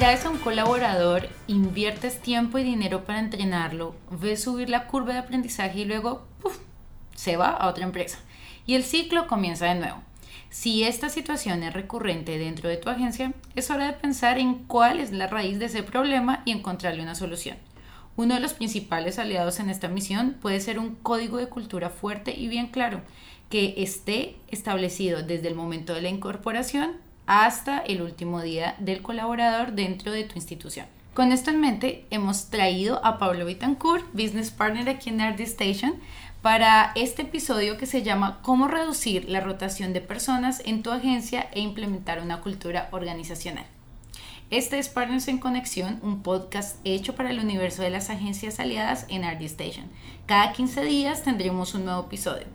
traes 0.00 0.24
a 0.24 0.30
un 0.30 0.38
colaborador, 0.38 1.28
inviertes 1.46 2.22
tiempo 2.22 2.56
y 2.56 2.62
dinero 2.62 3.04
para 3.04 3.18
entrenarlo, 3.18 3.94
ves 4.10 4.44
subir 4.44 4.70
la 4.70 4.86
curva 4.86 5.12
de 5.12 5.18
aprendizaje 5.18 5.80
y 5.80 5.84
luego 5.84 6.26
se 7.14 7.36
va 7.36 7.50
a 7.50 7.68
otra 7.68 7.84
empresa. 7.84 8.18
Y 8.64 8.76
el 8.76 8.84
ciclo 8.84 9.26
comienza 9.26 9.66
de 9.66 9.74
nuevo. 9.74 9.98
Si 10.48 10.84
esta 10.84 11.10
situación 11.10 11.62
es 11.62 11.74
recurrente 11.74 12.38
dentro 12.38 12.70
de 12.70 12.78
tu 12.78 12.88
agencia, 12.88 13.34
es 13.54 13.70
hora 13.70 13.88
de 13.88 13.92
pensar 13.92 14.38
en 14.38 14.54
cuál 14.54 15.00
es 15.00 15.12
la 15.12 15.26
raíz 15.26 15.58
de 15.58 15.66
ese 15.66 15.82
problema 15.82 16.40
y 16.46 16.52
encontrarle 16.52 17.02
una 17.02 17.14
solución. 17.14 17.58
Uno 18.16 18.36
de 18.36 18.40
los 18.40 18.54
principales 18.54 19.18
aliados 19.18 19.60
en 19.60 19.68
esta 19.68 19.88
misión 19.88 20.34
puede 20.40 20.60
ser 20.60 20.78
un 20.78 20.94
código 20.94 21.36
de 21.36 21.50
cultura 21.50 21.90
fuerte 21.90 22.34
y 22.34 22.48
bien 22.48 22.68
claro, 22.68 23.02
que 23.50 23.74
esté 23.76 24.36
establecido 24.48 25.22
desde 25.22 25.48
el 25.48 25.54
momento 25.54 25.92
de 25.92 26.00
la 26.00 26.08
incorporación 26.08 27.09
hasta 27.30 27.78
el 27.78 28.02
último 28.02 28.42
día 28.42 28.74
del 28.80 29.02
colaborador 29.02 29.70
dentro 29.70 30.10
de 30.10 30.24
tu 30.24 30.34
institución. 30.34 30.86
Con 31.14 31.30
esto 31.30 31.50
en 31.50 31.60
mente, 31.60 32.04
hemos 32.10 32.50
traído 32.50 33.00
a 33.06 33.18
Pablo 33.18 33.46
Vitancourt, 33.46 34.04
Business 34.12 34.50
Partner 34.50 34.88
aquí 34.88 35.10
en 35.10 35.20
RD 35.20 35.42
Station, 35.42 35.94
para 36.42 36.90
este 36.96 37.22
episodio 37.22 37.78
que 37.78 37.86
se 37.86 38.02
llama 38.02 38.40
Cómo 38.42 38.66
reducir 38.66 39.28
la 39.28 39.38
rotación 39.38 39.92
de 39.92 40.00
personas 40.00 40.60
en 40.64 40.82
tu 40.82 40.90
agencia 40.90 41.48
e 41.52 41.60
implementar 41.60 42.20
una 42.20 42.40
cultura 42.40 42.88
organizacional. 42.90 43.66
Este 44.50 44.80
es 44.80 44.88
Partners 44.88 45.28
en 45.28 45.38
Conexión, 45.38 46.00
un 46.02 46.24
podcast 46.24 46.78
hecho 46.82 47.14
para 47.14 47.30
el 47.30 47.38
universo 47.38 47.82
de 47.82 47.90
las 47.90 48.10
agencias 48.10 48.58
aliadas 48.58 49.06
en 49.08 49.22
RD 49.22 49.42
Station. 49.44 49.86
Cada 50.26 50.52
15 50.52 50.82
días 50.82 51.22
tendremos 51.22 51.74
un 51.74 51.84
nuevo 51.84 52.00
episodio. 52.00 52.48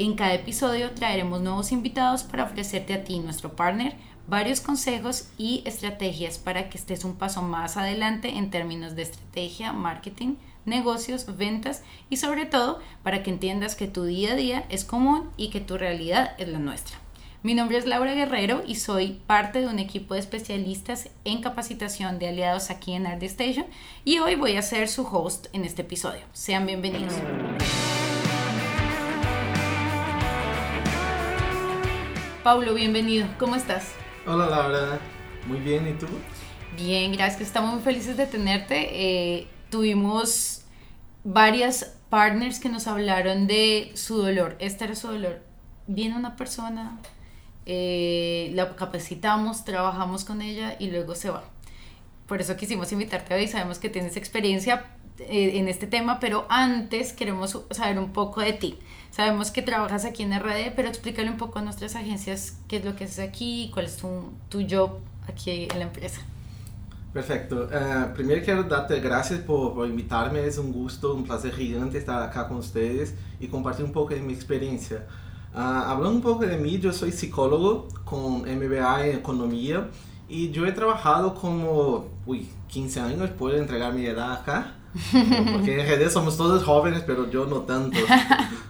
En 0.00 0.14
cada 0.14 0.32
episodio 0.32 0.92
traeremos 0.92 1.42
nuevos 1.42 1.72
invitados 1.72 2.22
para 2.22 2.44
ofrecerte 2.44 2.94
a 2.94 3.04
ti, 3.04 3.18
nuestro 3.18 3.54
partner, 3.54 3.96
varios 4.26 4.62
consejos 4.62 5.28
y 5.36 5.62
estrategias 5.66 6.38
para 6.38 6.70
que 6.70 6.78
estés 6.78 7.04
un 7.04 7.16
paso 7.16 7.42
más 7.42 7.76
adelante 7.76 8.38
en 8.38 8.50
términos 8.50 8.96
de 8.96 9.02
estrategia, 9.02 9.74
marketing, 9.74 10.36
negocios, 10.64 11.36
ventas 11.36 11.82
y 12.08 12.16
sobre 12.16 12.46
todo 12.46 12.80
para 13.02 13.22
que 13.22 13.28
entiendas 13.28 13.76
que 13.76 13.88
tu 13.88 14.04
día 14.04 14.32
a 14.32 14.36
día 14.36 14.64
es 14.70 14.86
común 14.86 15.28
y 15.36 15.50
que 15.50 15.60
tu 15.60 15.76
realidad 15.76 16.34
es 16.38 16.48
la 16.48 16.60
nuestra. 16.60 16.96
Mi 17.42 17.52
nombre 17.52 17.76
es 17.76 17.84
Laura 17.84 18.14
Guerrero 18.14 18.62
y 18.66 18.76
soy 18.76 19.20
parte 19.26 19.60
de 19.60 19.66
un 19.66 19.78
equipo 19.78 20.14
de 20.14 20.20
especialistas 20.20 21.10
en 21.26 21.42
capacitación 21.42 22.18
de 22.18 22.28
aliados 22.28 22.70
aquí 22.70 22.94
en 22.94 23.06
Art 23.06 23.22
Station 23.24 23.66
y 24.06 24.18
hoy 24.20 24.34
voy 24.34 24.56
a 24.56 24.62
ser 24.62 24.88
su 24.88 25.02
host 25.06 25.48
en 25.52 25.66
este 25.66 25.82
episodio. 25.82 26.22
Sean 26.32 26.64
bienvenidos. 26.64 27.12
Paulo, 32.42 32.72
bienvenido. 32.72 33.26
¿Cómo 33.38 33.54
estás? 33.54 33.92
Hola 34.26 34.46
Laura, 34.46 34.98
muy 35.46 35.58
bien, 35.58 35.86
¿y 35.86 35.92
tú? 35.92 36.06
Bien, 36.74 37.12
gracias. 37.12 37.42
Estamos 37.42 37.74
muy 37.74 37.82
felices 37.82 38.16
de 38.16 38.26
tenerte. 38.26 38.88
Eh, 38.92 39.46
tuvimos 39.68 40.62
varias 41.22 41.98
partners 42.08 42.58
que 42.58 42.70
nos 42.70 42.86
hablaron 42.86 43.46
de 43.46 43.92
su 43.94 44.22
dolor. 44.22 44.56
Este 44.58 44.84
era 44.84 44.94
su 44.94 45.08
dolor. 45.08 45.42
Viene 45.86 46.16
una 46.16 46.36
persona, 46.36 46.98
eh, 47.66 48.50
la 48.54 48.74
capacitamos, 48.74 49.66
trabajamos 49.66 50.24
con 50.24 50.40
ella 50.40 50.76
y 50.78 50.90
luego 50.90 51.14
se 51.16 51.28
va. 51.28 51.44
Por 52.26 52.40
eso 52.40 52.56
quisimos 52.56 52.90
invitarte 52.92 53.34
hoy. 53.34 53.48
Sabemos 53.48 53.78
que 53.78 53.90
tienes 53.90 54.16
experiencia 54.16 54.86
eh, 55.18 55.58
en 55.58 55.68
este 55.68 55.86
tema, 55.86 56.20
pero 56.20 56.46
antes 56.48 57.12
queremos 57.12 57.60
saber 57.70 57.98
un 57.98 58.14
poco 58.14 58.40
de 58.40 58.54
ti. 58.54 58.78
Sabemos 59.10 59.50
que 59.50 59.62
trabajas 59.62 60.04
aquí 60.04 60.22
en 60.22 60.38
RD, 60.38 60.72
pero 60.76 60.88
explícale 60.88 61.30
un 61.30 61.36
poco 61.36 61.58
a 61.58 61.62
nuestras 61.62 61.96
agencias 61.96 62.56
qué 62.68 62.76
es 62.76 62.84
lo 62.84 62.94
que 62.94 63.04
haces 63.04 63.18
aquí, 63.18 63.70
cuál 63.74 63.86
es 63.86 63.96
tu, 63.96 64.08
tu 64.48 64.64
job 64.68 64.98
aquí 65.28 65.68
en 65.70 65.78
la 65.78 65.84
empresa. 65.86 66.20
Perfecto. 67.12 67.68
Uh, 67.72 68.14
primero 68.14 68.40
quiero 68.44 68.62
darte 68.62 69.00
gracias 69.00 69.40
por, 69.40 69.74
por, 69.74 69.88
invitarme. 69.88 70.46
Es 70.46 70.58
un 70.58 70.72
gusto, 70.72 71.12
un 71.14 71.24
placer 71.24 71.52
gigante 71.52 71.98
estar 71.98 72.22
acá 72.22 72.46
con 72.46 72.58
ustedes 72.58 73.14
y 73.40 73.48
compartir 73.48 73.84
un 73.84 73.92
poco 73.92 74.14
de 74.14 74.20
mi 74.20 74.32
experiencia. 74.32 75.06
Uh, 75.52 75.58
hablando 75.58 76.10
un 76.10 76.22
poco 76.22 76.46
de 76.46 76.56
mí, 76.56 76.78
yo 76.78 76.92
soy 76.92 77.10
psicólogo 77.10 77.88
con 78.04 78.42
MBA 78.42 79.06
en 79.06 79.16
Economía 79.16 79.88
y 80.28 80.52
yo 80.52 80.64
he 80.66 80.70
trabajado 80.70 81.34
como 81.34 82.06
uy, 82.24 82.48
15 82.68 83.00
años, 83.00 83.30
puedo 83.30 83.56
entregar 83.56 83.92
mi 83.92 84.06
edad 84.06 84.32
acá, 84.32 84.74
porque 85.52 85.80
en 85.80 85.86
realidad 85.88 86.10
somos 86.10 86.36
todos 86.36 86.62
jóvenes, 86.62 87.02
pero 87.04 87.28
yo 87.28 87.46
no 87.46 87.62
tanto. 87.62 87.98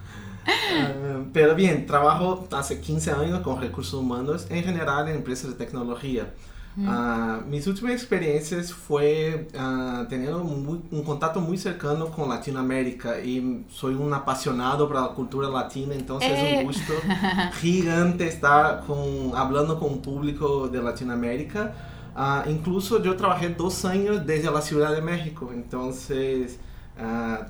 Uh, 0.51 1.31
pero 1.33 1.55
bien, 1.55 1.87
trabajo 1.87 2.49
hace 2.53 2.81
15 2.81 3.11
años 3.13 3.41
con 3.41 3.61
recursos 3.61 3.95
humanos, 3.95 4.47
en 4.51 4.63
general 4.63 5.09
en 5.09 5.17
empresas 5.17 5.51
de 5.51 5.57
tecnología. 5.57 6.33
Uh, 6.77 7.45
mis 7.49 7.67
últimas 7.67 7.93
experiencias 7.95 8.73
fue 8.73 9.49
uh, 9.55 10.07
teniendo 10.09 10.39
muy, 10.45 10.81
un 10.93 11.03
contacto 11.03 11.41
muy 11.41 11.59
cercano 11.59 12.07
con 12.07 12.29
Latinoamérica 12.29 13.21
y 13.21 13.67
soy 13.69 13.95
un 13.95 14.15
apasionado 14.15 14.87
por 14.87 14.97
la 14.97 15.09
cultura 15.09 15.49
latina, 15.49 15.95
entonces 15.95 16.31
eh. 16.31 16.55
es 16.55 16.59
un 16.61 16.67
gusto 16.67 16.93
gigante 17.61 18.29
estar 18.29 18.85
con, 18.87 19.33
hablando 19.35 19.81
con 19.81 19.95
un 19.95 20.03
público 20.03 20.69
de 20.69 20.81
Latinoamérica. 20.81 21.75
Uh, 22.17 22.49
incluso 22.49 23.03
yo 23.03 23.17
trabajé 23.17 23.49
dos 23.49 23.85
años 23.85 24.25
desde 24.25 24.51
la 24.51 24.61
Ciudad 24.61 24.93
de 24.93 25.03
México, 25.03 25.51
entonces 25.53 26.61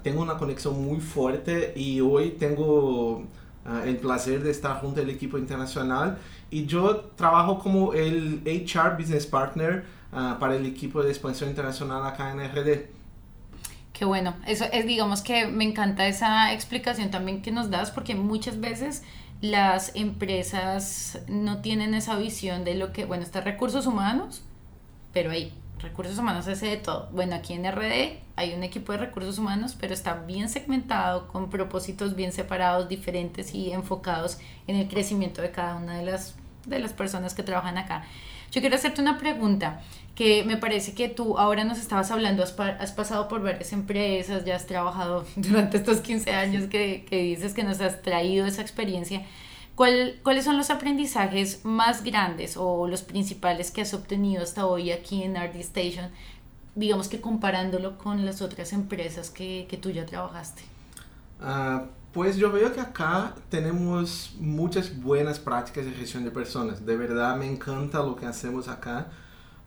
tengo 0.03 0.23
una 0.23 0.37
conexión 0.37 0.83
muy 0.85 1.01
fuerte 1.01 1.73
y 1.77 2.01
hoy 2.01 2.31
tengo 2.31 3.25
el 3.85 3.97
placer 3.97 4.43
de 4.43 4.51
estar 4.51 4.81
junto 4.81 5.01
al 5.01 5.11
equipo 5.11 5.39
internacional. 5.39 6.19
Y 6.51 6.67
yo 6.67 7.01
trabajo 7.17 7.59
como 7.59 7.93
el 7.95 8.43
HR 8.45 8.97
Business 8.99 9.27
Partner 9.27 9.85
uh, 10.13 10.39
para 10.39 10.57
el 10.57 10.67
equipo 10.67 11.03
de 11.03 11.11
expansión 11.11 11.51
internacional 11.51 12.05
acá 12.05 12.33
en 12.33 12.41
RD. 12.41 12.89
Qué 13.93 14.05
bueno, 14.05 14.35
eso 14.47 14.65
es, 14.73 14.87
digamos 14.87 15.21
que 15.21 15.47
me 15.47 15.65
encanta 15.65 16.07
esa 16.09 16.53
explicación 16.53 17.11
también 17.11 17.43
que 17.43 17.53
nos 17.53 17.71
das, 17.71 17.91
porque 17.91 18.15
muchas 18.15 18.59
veces 18.59 19.03
las 19.43 19.95
empresas 19.95 21.21
no 21.29 21.61
tienen 21.61 21.95
esa 21.95 22.17
visión 22.17 22.65
de 22.65 22.75
lo 22.75 22.93
que, 22.93 23.05
bueno, 23.05 23.23
está 23.23 23.43
recursos 23.43 23.87
humanos, 23.87 24.43
pero 25.13 25.31
hay 25.31 25.53
recursos 25.83 26.19
humanos 26.19 26.47
hace 26.49 26.67
de 26.67 26.77
todo. 26.77 27.09
Bueno, 27.13 27.37
aquí 27.37 27.53
en 27.53 27.71
RD 27.71 28.19
hay 28.37 28.55
un 28.55 28.63
equipo 28.63 28.93
de 28.93 28.99
recursos 28.99 29.39
humanos, 29.39 29.77
pero 29.79 29.95
está 29.95 30.15
bien 30.15 30.49
segmentado, 30.49 31.29
con 31.29 31.51
propósitos 31.51 32.17
bien 32.17 32.33
separados, 32.33 32.89
diferentes 32.89 33.55
y 33.55 33.73
enfocados 33.73 34.39
en 34.67 34.77
el 34.77 34.89
crecimiento 34.89 35.43
de 35.43 35.51
cada 35.51 35.77
una 35.77 35.99
de 35.99 36.05
las 36.05 36.37
de 36.67 36.79
las 36.79 36.93
personas 36.93 37.35
que 37.35 37.43
trabajan 37.43 37.79
acá. 37.79 38.05
Yo 38.53 38.61
quiero 38.61 38.77
hacerte 38.77 39.01
una 39.01 39.19
pregunta 39.19 39.81
que 40.15 40.45
me 40.45 40.57
parece 40.57 40.95
que 40.95 41.09
tú 41.09 41.39
ahora 41.39 41.65
nos 41.65 41.79
estabas 41.79 42.11
hablando, 42.11 42.43
has, 42.43 42.59
has 42.59 42.93
pasado 42.93 43.29
por 43.29 43.43
varias 43.43 43.73
empresas, 43.73 44.45
ya 44.45 44.57
has 44.57 44.67
trabajado 44.67 45.25
durante 45.37 45.77
estos 45.79 46.01
15 46.01 46.33
años 46.33 46.65
que, 46.69 47.07
que 47.09 47.23
dices 47.23 47.55
que 47.55 47.63
nos 47.63 47.81
has 47.81 48.03
traído 48.03 48.47
esa 48.47 48.63
experiencia. 48.63 49.23
¿Cuál, 49.81 50.21
¿Cuáles 50.23 50.45
son 50.45 50.59
los 50.59 50.69
aprendizajes 50.69 51.65
más 51.65 52.05
grandes 52.05 52.59
o 52.59 52.87
los 52.87 53.01
principales 53.01 53.71
que 53.71 53.81
has 53.81 53.95
obtenido 53.95 54.43
hasta 54.43 54.67
hoy 54.67 54.91
aquí 54.91 55.23
en 55.23 55.37
RD 55.37 55.57
Station, 55.61 56.11
digamos 56.75 57.09
que 57.09 57.23
comparándolo 57.23 57.97
con 57.97 58.27
las 58.27 58.43
otras 58.43 58.75
empresas 58.75 59.31
que, 59.31 59.67
que 59.71 59.79
tú 59.79 59.89
ya 59.89 60.05
trabajaste? 60.05 60.61
Uh, 61.41 61.87
pues 62.13 62.37
yo 62.37 62.53
veo 62.53 62.71
que 62.75 62.81
acá 62.83 63.35
tenemos 63.49 64.35
muchas 64.39 65.01
buenas 65.01 65.39
prácticas 65.39 65.87
de 65.87 65.93
gestión 65.93 66.25
de 66.25 66.31
personas. 66.31 66.85
De 66.85 66.99
verdad 66.99 67.35
me 67.39 67.51
encanta 67.51 68.01
lo 68.01 68.17
que 68.17 68.27
hacemos 68.27 68.69
acá. 68.69 69.07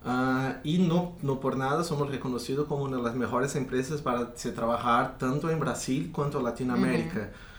Uh, 0.06 0.60
y 0.64 0.78
no, 0.78 1.14
no 1.24 1.40
por 1.40 1.58
nada 1.58 1.84
somos 1.84 2.12
reconocidos 2.12 2.68
como 2.68 2.84
una 2.84 2.98
de 2.98 3.04
las 3.04 3.16
mejores 3.16 3.56
empresas 3.56 4.04
para 4.04 4.34
se 4.36 4.52
trabajar 4.52 5.18
tanto 5.18 5.50
en 5.50 5.60
Brasil 5.60 6.12
cuanto 6.14 6.38
en 6.38 6.44
Latinoamérica. 6.44 7.32
Uh, 7.32 7.53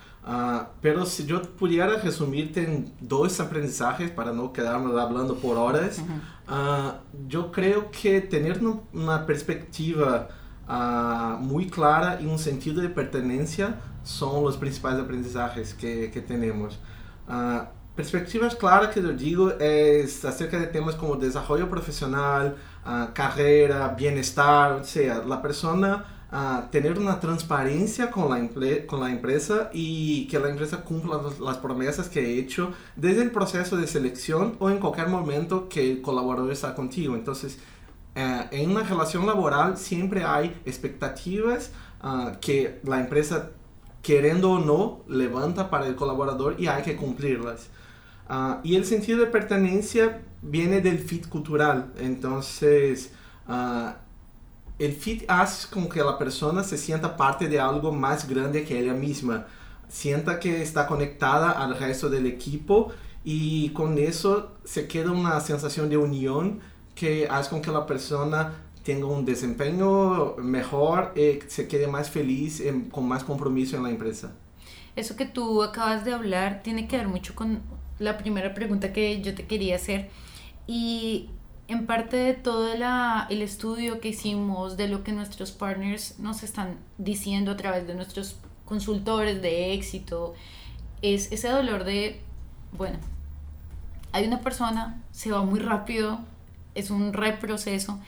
pero 0.81 1.05
si 1.05 1.27
yo 1.27 1.43
pudiera 1.43 1.99
resumirte 1.99 2.65
en 2.65 2.93
dos 3.01 3.41
aprendizajes 3.41 4.11
para 4.11 4.33
no 4.33 4.53
quedarme 4.53 4.99
hablando 4.99 5.37
por 5.37 5.59
horas, 5.59 6.01
uh, 6.49 6.93
yo 7.29 7.53
creo 7.53 7.91
que 7.91 8.21
tener 8.21 8.61
una 8.93 9.27
perspectiva 9.27 10.29
muy 11.41 11.69
clara 11.69 12.19
y 12.23 12.27
un 12.27 12.39
sentido 12.39 12.81
de 12.81 12.89
pertenencia 12.89 13.81
son 14.03 14.45
los 14.45 14.57
principales 14.57 15.03
aprendizajes 15.03 15.75
que, 15.75 16.11
que 16.11 16.21
tenemos. 16.23 16.79
Uh, 17.29 17.65
perspectivas 17.95 18.55
claras 18.57 18.95
que 18.95 19.01
yo 19.01 19.13
digo 19.13 19.53
es 19.59 20.25
acerca 20.25 20.59
de 20.59 20.67
temas 20.67 20.95
como 20.95 21.17
desarrollo 21.17 21.69
profesional, 21.69 22.57
uh, 22.87 23.13
carrera, 23.13 23.89
bienestar, 23.89 24.73
o 24.73 24.85
sea, 24.85 25.23
la 25.25 25.41
persona 25.43 26.14
uh, 26.33 26.71
tener 26.71 26.99
una 26.99 27.21
transparencia 27.21 28.11
con 28.11 28.31
la, 28.31 28.87
con 28.87 29.01
la 29.01 29.11
empresa 29.11 29.71
y 29.73 30.27
que 30.29 30.39
la 30.39 30.49
empresa 30.49 30.83
cumpla 30.83 31.21
las, 31.41 31.59
promesas 31.59 32.09
que 32.09 32.21
ha 32.21 32.29
hecho 32.29 32.73
desde 32.97 33.23
el 33.23 33.31
proceso 33.31 33.77
de 33.77 33.87
selección 33.87 34.57
o 34.59 34.71
en 34.71 34.79
cualquier 34.79 35.09
momento 35.09 35.69
que 35.69 35.91
el 35.91 36.03
colaborador 36.03 36.53
está 36.53 36.75
contigo. 36.75 37.15
Entonces, 37.15 37.59
en 38.17 38.71
una 38.71 38.85
relación 38.85 39.27
laboral 39.27 39.77
siempre 39.77 40.23
hay 40.23 40.57
expectativas 40.65 41.73
que 42.41 42.81
la 42.85 43.01
empresa 43.01 43.51
queriendo 44.03 44.53
o 44.53 44.59
no, 44.61 45.01
levanta 45.09 45.71
para 45.71 45.87
el 45.87 45.97
colaborador 45.97 46.57
y 46.61 46.69
hay 46.69 46.83
que 46.83 46.95
cumplirlas. 46.95 47.71
Uh, 48.29 48.57
y 48.63 48.77
el 48.77 48.85
sentido 48.85 49.19
de 49.19 49.27
pertenencia 49.27 50.23
viene 50.43 50.81
del 50.81 50.99
fit 50.99 51.29
cultural. 51.29 51.93
Entonces, 51.99 53.11
Uh, 53.47 53.93
el 54.79 54.93
fit 54.93 55.25
hace 55.29 55.69
con 55.69 55.89
que 55.89 56.03
la 56.03 56.19
persona 56.19 56.65
se 56.65 56.77
sienta 56.77 57.17
parte 57.17 57.49
de 57.49 57.61
algo 57.61 57.93
más 57.93 58.29
grande 58.29 58.65
que 58.65 58.79
ella 58.79 58.95
misma, 58.95 59.47
sienta 59.89 60.41
que 60.41 60.63
está 60.63 60.87
conectada 60.87 61.51
al 61.51 61.79
resto 61.79 62.11
del 62.11 62.27
equipo 62.27 62.93
y 63.25 63.71
con 63.71 63.97
eso 63.99 64.53
se 64.65 64.89
queda 64.89 65.13
una 65.13 65.41
sensación 65.41 65.89
de 65.89 65.97
unión 65.97 66.61
que 66.95 67.29
hace 67.29 67.51
con 67.51 67.63
que 67.63 67.71
la 67.71 67.87
persona 67.87 68.53
tenga 68.83 69.07
un 69.07 69.25
desempeño 69.25 70.37
mejor 70.37 71.13
eh, 71.17 71.41
se 71.49 71.67
quede 71.69 71.87
más 71.87 72.11
feliz, 72.11 72.63
con 72.91 73.09
más 73.09 73.25
compromiso 73.25 73.77
en 73.77 73.85
la 73.85 73.91
empresa. 73.91 74.33
Eso 74.95 75.17
que 75.17 75.25
tú 75.25 75.63
acabas 75.63 76.05
de 76.05 76.13
hablar 76.13 76.63
tiene 76.63 76.87
que 76.87 76.97
ver 76.97 77.09
mucho 77.09 77.35
con 77.35 77.63
la 77.99 78.19
primera 78.19 78.55
pregunta 78.55 78.93
que 78.93 79.21
yo 79.23 79.35
te 79.35 79.47
quería 79.47 79.77
hacer 79.77 80.11
y 80.67 81.31
en 81.69 81.87
parte 81.87 82.17
de 82.17 82.35
todo 82.35 82.75
la, 82.77 83.27
el 83.31 83.43
estudio 83.43 84.01
que 84.01 84.09
hicimos, 84.09 84.77
de 84.77 84.89
lo 84.89 85.03
que 85.03 85.13
nuestros 85.13 85.53
partners 85.53 86.19
nos 86.19 86.43
están 86.43 86.77
diciendo 86.99 87.53
a 87.53 87.57
través 87.57 87.87
de 87.87 87.95
nuestros 87.95 88.37
consultores 88.65 89.41
de 89.41 89.73
éxito, 89.73 90.35
es 91.01 91.33
ese 91.33 91.49
dolor 91.49 91.85
de, 91.85 92.21
bueno, 92.73 92.99
hay 94.13 94.27
una 94.27 94.41
persona, 94.41 95.03
se 95.11 95.33
va 95.33 95.43
muy 95.43 95.59
rápido, 95.59 96.21
es 96.75 96.91
un 96.91 97.13
reproceso. 97.13 97.99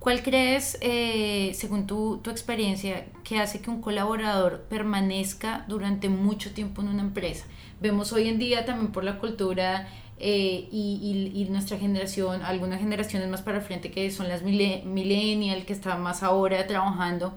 ¿Cuál 0.00 0.22
crees, 0.22 0.76
eh, 0.82 1.52
según 1.54 1.86
tu, 1.86 2.18
tu 2.18 2.30
experiencia, 2.30 3.06
que 3.22 3.40
hace 3.40 3.60
que 3.60 3.70
un 3.70 3.80
colaborador 3.80 4.62
permanezca 4.68 5.64
durante 5.66 6.08
mucho 6.10 6.52
tiempo 6.52 6.82
en 6.82 6.88
una 6.88 7.02
empresa? 7.02 7.46
Vemos 7.80 8.12
hoy 8.12 8.28
en 8.28 8.38
día 8.38 8.66
también 8.66 8.92
por 8.92 9.02
la 9.02 9.18
cultura 9.18 9.88
eh, 10.18 10.68
y, 10.70 11.32
y, 11.34 11.44
nuestra 11.50 11.76
generación, 11.76 12.42
algunas 12.42 12.78
generaciones 12.78 13.28
más 13.28 13.42
para 13.42 13.60
frente 13.60 13.90
que 13.90 14.10
son 14.10 14.28
las 14.28 14.42
millennial, 14.42 15.64
que 15.64 15.72
están 15.72 16.02
más 16.02 16.22
ahora 16.22 16.66
trabajando, 16.66 17.34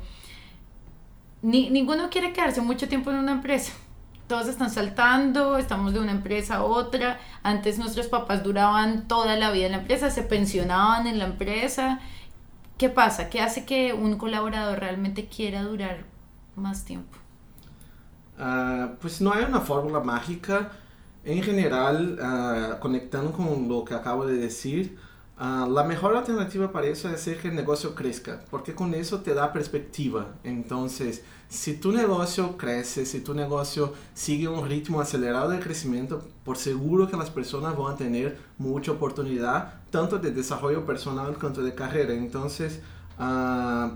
ni, 1.42 1.70
ninguno 1.70 2.10
quiere 2.10 2.34
quedarse 2.34 2.62
mucho 2.62 2.88
tiempo 2.88 3.10
en 3.10 3.18
una 3.18 3.32
empresa. 3.32 3.74
Todos 4.28 4.48
están 4.48 4.70
saltando, 4.70 5.58
estamos 5.58 5.94
de 5.94 6.00
una 6.00 6.12
empresa 6.12 6.58
a 6.58 6.64
otra. 6.64 7.20
Antes 7.44 7.80
nuestros 7.80 8.08
papás 8.08 8.44
duraban 8.44 9.08
toda 9.08 9.36
la 9.38 9.52
vida 9.52 9.68
en 9.68 9.72
la 9.72 9.78
empresa, 9.80 10.12
se 10.12 10.22
pensionaban 10.24 11.08
en 11.08 11.18
la 11.18 11.26
empresa. 11.26 12.00
¿Qué 12.78 12.90
pasa? 12.90 13.30
¿Qué 13.30 13.42
hace 13.42 13.66
que 13.66 13.94
un 13.94 14.18
colaborador 14.18 14.80
realmente 14.80 15.28
quiera 15.28 15.64
durar 15.64 16.06
más 16.56 16.86
tiempo? 16.86 17.18
Uh, 18.38 18.96
pues 19.02 19.20
no 19.20 19.34
hay 19.34 19.46
una 19.46 19.62
fórmula 19.62 20.00
mágica 20.00 20.72
En 21.28 21.44
general, 21.44 22.18
uh, 22.22 22.80
conectando 22.80 23.34
con 23.34 23.68
lo 23.68 23.84
que 23.84 23.94
acabo 23.94 24.26
de 24.26 24.36
decir, 24.36 24.98
uh, 25.38 25.70
la 25.70 25.84
mejor 25.84 26.16
alternativa 26.16 26.72
para 26.72 26.88
eso 26.88 27.10
es 27.10 27.16
hacer 27.16 27.38
que 27.42 27.50
el 27.50 27.56
negocio 27.56 27.94
crezca, 27.96 28.40
porque 28.50 28.74
con 28.74 28.94
eso 28.94 29.20
te 29.20 29.34
da 29.34 29.52
perspectiva. 29.52 30.36
Entonces, 30.46 31.24
si 31.50 31.74
tu 31.74 31.92
negocio 31.92 32.56
crece, 32.56 33.06
si 33.06 33.20
tu 33.20 33.34
negocio 33.34 33.94
sigue 34.14 34.48
un 34.48 34.70
ritmo 34.70 35.02
acelerado 35.02 35.50
de 35.50 35.60
crecimiento, 35.60 36.24
por 36.46 36.56
seguro 36.56 37.10
que 37.10 37.18
las 37.18 37.30
personas 37.30 37.76
van 37.76 37.96
a 37.96 37.98
tener 37.98 38.38
mucha 38.58 38.94
oportunidad, 38.94 39.82
tanto 39.90 40.20
de 40.20 40.32
desarrollo 40.32 40.86
personal 40.86 41.36
como 41.38 41.56
de 41.56 41.76
carrera. 41.76 42.14
Entonces, 42.14 42.80
uh, 43.20 43.90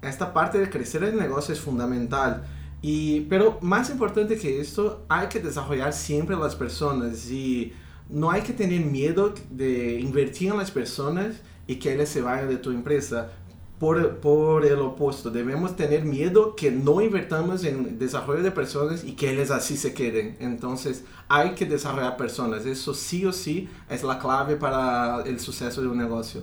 esta 0.00 0.32
parte 0.32 0.58
de 0.58 0.70
crecer 0.70 1.04
el 1.04 1.18
negocio 1.18 1.52
es 1.52 1.60
fundamental. 1.60 2.44
Y, 2.82 3.20
pero 3.22 3.58
más 3.62 3.90
importante 3.90 4.36
que 4.36 4.60
esto, 4.60 5.06
hay 5.08 5.28
que 5.28 5.38
desarrollar 5.38 5.92
siempre 5.92 6.34
las 6.34 6.56
personas 6.56 7.30
y 7.30 7.72
no 8.08 8.30
hay 8.30 8.42
que 8.42 8.52
tener 8.52 8.80
miedo 8.80 9.32
de 9.50 10.00
invertir 10.00 10.50
en 10.50 10.58
las 10.58 10.72
personas 10.72 11.36
y 11.68 11.76
que 11.76 11.94
ellas 11.94 12.08
se 12.08 12.20
vayan 12.20 12.48
de 12.48 12.56
tu 12.56 12.70
empresa. 12.70 13.30
Por, 13.78 14.20
por 14.20 14.64
el 14.64 14.78
opuesto, 14.78 15.30
debemos 15.30 15.74
tener 15.74 16.04
miedo 16.04 16.54
que 16.54 16.70
no 16.70 17.00
invertamos 17.00 17.64
en 17.64 17.98
desarrollo 17.98 18.42
de 18.42 18.52
personas 18.52 19.02
y 19.02 19.12
que 19.12 19.32
ellas 19.32 19.50
así 19.50 19.76
se 19.76 19.92
queden. 19.92 20.36
Entonces, 20.38 21.04
hay 21.28 21.54
que 21.54 21.66
desarrollar 21.66 22.16
personas. 22.16 22.64
Eso 22.64 22.94
sí 22.94 23.24
o 23.24 23.32
sí 23.32 23.68
es 23.90 24.04
la 24.04 24.20
clave 24.20 24.54
para 24.54 25.22
el 25.22 25.40
suceso 25.40 25.82
de 25.82 25.88
un 25.88 25.98
negocio. 25.98 26.42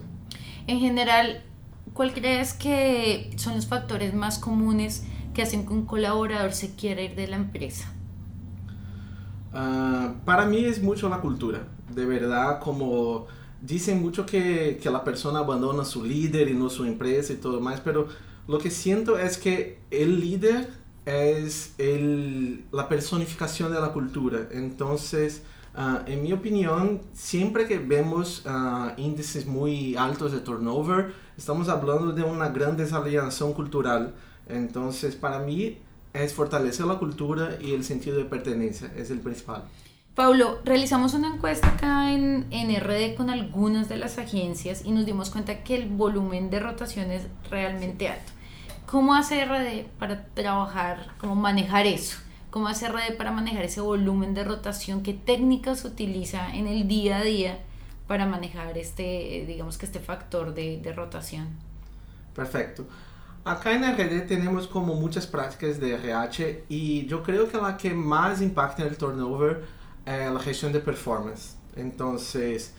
En 0.67 0.79
general, 0.79 1.43
¿cuál 1.93 2.13
crees 2.13 2.53
que 2.53 3.31
son 3.37 3.55
los 3.55 3.67
factores 3.67 4.13
más 4.13 4.37
comunes? 4.37 5.03
Que 5.33 5.41
hacen 5.41 5.65
que 5.65 5.73
un 5.73 5.85
colaborador 5.85 6.53
se 6.53 6.75
quiera 6.75 7.01
ir 7.01 7.15
de 7.15 7.27
la 7.27 7.35
empresa? 7.35 7.91
Uh, 9.53 10.13
para 10.25 10.45
mí 10.45 10.63
es 10.65 10.81
mucho 10.81 11.09
la 11.09 11.21
cultura, 11.21 11.67
de 11.93 12.05
verdad, 12.05 12.59
como 12.59 13.25
dicen 13.61 14.01
mucho 14.01 14.25
que, 14.25 14.79
que, 14.81 14.89
la 14.89 15.03
persona 15.03 15.39
abandona 15.39 15.83
su 15.83 16.03
líder 16.03 16.49
y 16.49 16.53
no 16.53 16.69
su 16.69 16.85
empresa 16.85 17.33
y 17.33 17.37
todo 17.37 17.59
más, 17.59 17.81
pero 17.81 18.07
lo 18.47 18.59
que 18.59 18.69
siento 18.69 19.17
es 19.17 19.37
que 19.37 19.79
el 19.91 20.19
líder 20.19 20.69
es 21.05 21.73
el, 21.77 22.65
la 22.71 22.87
personificación 22.87 23.73
de 23.73 23.81
la 23.81 23.91
cultura. 23.91 24.47
Entonces, 24.51 25.43
uh, 25.75 26.07
en 26.09 26.21
mi 26.21 26.33
opinión, 26.33 27.01
siempre 27.13 27.67
que 27.67 27.79
vemos 27.79 28.45
uh, 28.45 28.99
índices 28.99 29.45
muy 29.45 29.95
altos 29.95 30.31
de 30.31 30.39
turnover, 30.39 31.13
estamos 31.37 31.69
hablando 31.69 32.11
de 32.11 32.23
una 32.23 32.49
gran 32.49 32.77
desalienación 32.77 33.53
cultural. 33.53 34.13
Entonces, 34.49 35.15
para 35.15 35.39
mí 35.39 35.77
es 36.13 36.33
fortalecer 36.33 36.85
la 36.85 36.97
cultura 36.99 37.57
y 37.61 37.73
el 37.73 37.83
sentido 37.83 38.17
de 38.17 38.25
pertenencia, 38.25 38.91
es 38.95 39.11
el 39.11 39.19
principal. 39.19 39.63
Pablo, 40.15 40.59
realizamos 40.65 41.13
una 41.13 41.33
encuesta 41.33 41.69
acá 41.69 42.11
en, 42.11 42.45
en 42.51 42.75
RD 42.77 43.15
con 43.15 43.29
algunas 43.29 43.87
de 43.87 43.97
las 43.97 44.17
agencias 44.17 44.83
y 44.83 44.91
nos 44.91 45.05
dimos 45.05 45.29
cuenta 45.29 45.63
que 45.63 45.75
el 45.75 45.87
volumen 45.87 46.49
de 46.49 46.59
rotación 46.59 47.11
es 47.11 47.23
realmente 47.49 48.09
alto. 48.09 48.31
¿Cómo 48.85 49.13
hace 49.13 49.45
RD 49.45 49.85
para 49.99 50.25
trabajar, 50.25 51.13
cómo 51.19 51.35
manejar 51.35 51.85
eso? 51.85 52.17
¿Cómo 52.49 52.67
hace 52.67 52.89
RD 52.89 53.15
para 53.17 53.31
manejar 53.31 53.63
ese 53.63 53.81
volumen 53.81 54.33
de 54.33 54.43
rotación? 54.43 55.03
¿Qué 55.03 55.13
técnicas 55.13 55.85
utiliza 55.85 56.53
en 56.53 56.67
el 56.67 56.87
día 56.87 57.19
a 57.19 57.23
día 57.23 57.59
para 58.07 58.25
manejar 58.25 58.77
este, 58.77 59.45
digamos 59.47 59.77
que 59.77 59.85
este 59.85 59.99
factor 59.99 60.55
de, 60.55 60.79
de 60.81 60.91
rotación? 60.91 61.47
Perfecto. 62.35 62.87
Acá 63.45 63.73
en 63.73 63.83
RD 63.83 64.27
tenemos 64.27 64.67
como 64.67 64.95
muchas 64.95 65.25
prácticas 65.25 65.79
de 65.79 65.93
RH 65.93 66.65
y 66.67 67.05
yo 67.05 67.23
creo 67.23 67.49
que 67.49 67.57
la 67.57 67.77
que 67.77 67.93
más 67.93 68.41
impacta 68.41 68.83
en 68.83 68.89
el 68.89 68.97
turnover 68.97 69.63
es 70.05 70.31
la 70.31 70.39
gestión 70.39 70.73
de 70.73 70.79
performance. 70.81 71.55
Entonces, 71.75 72.73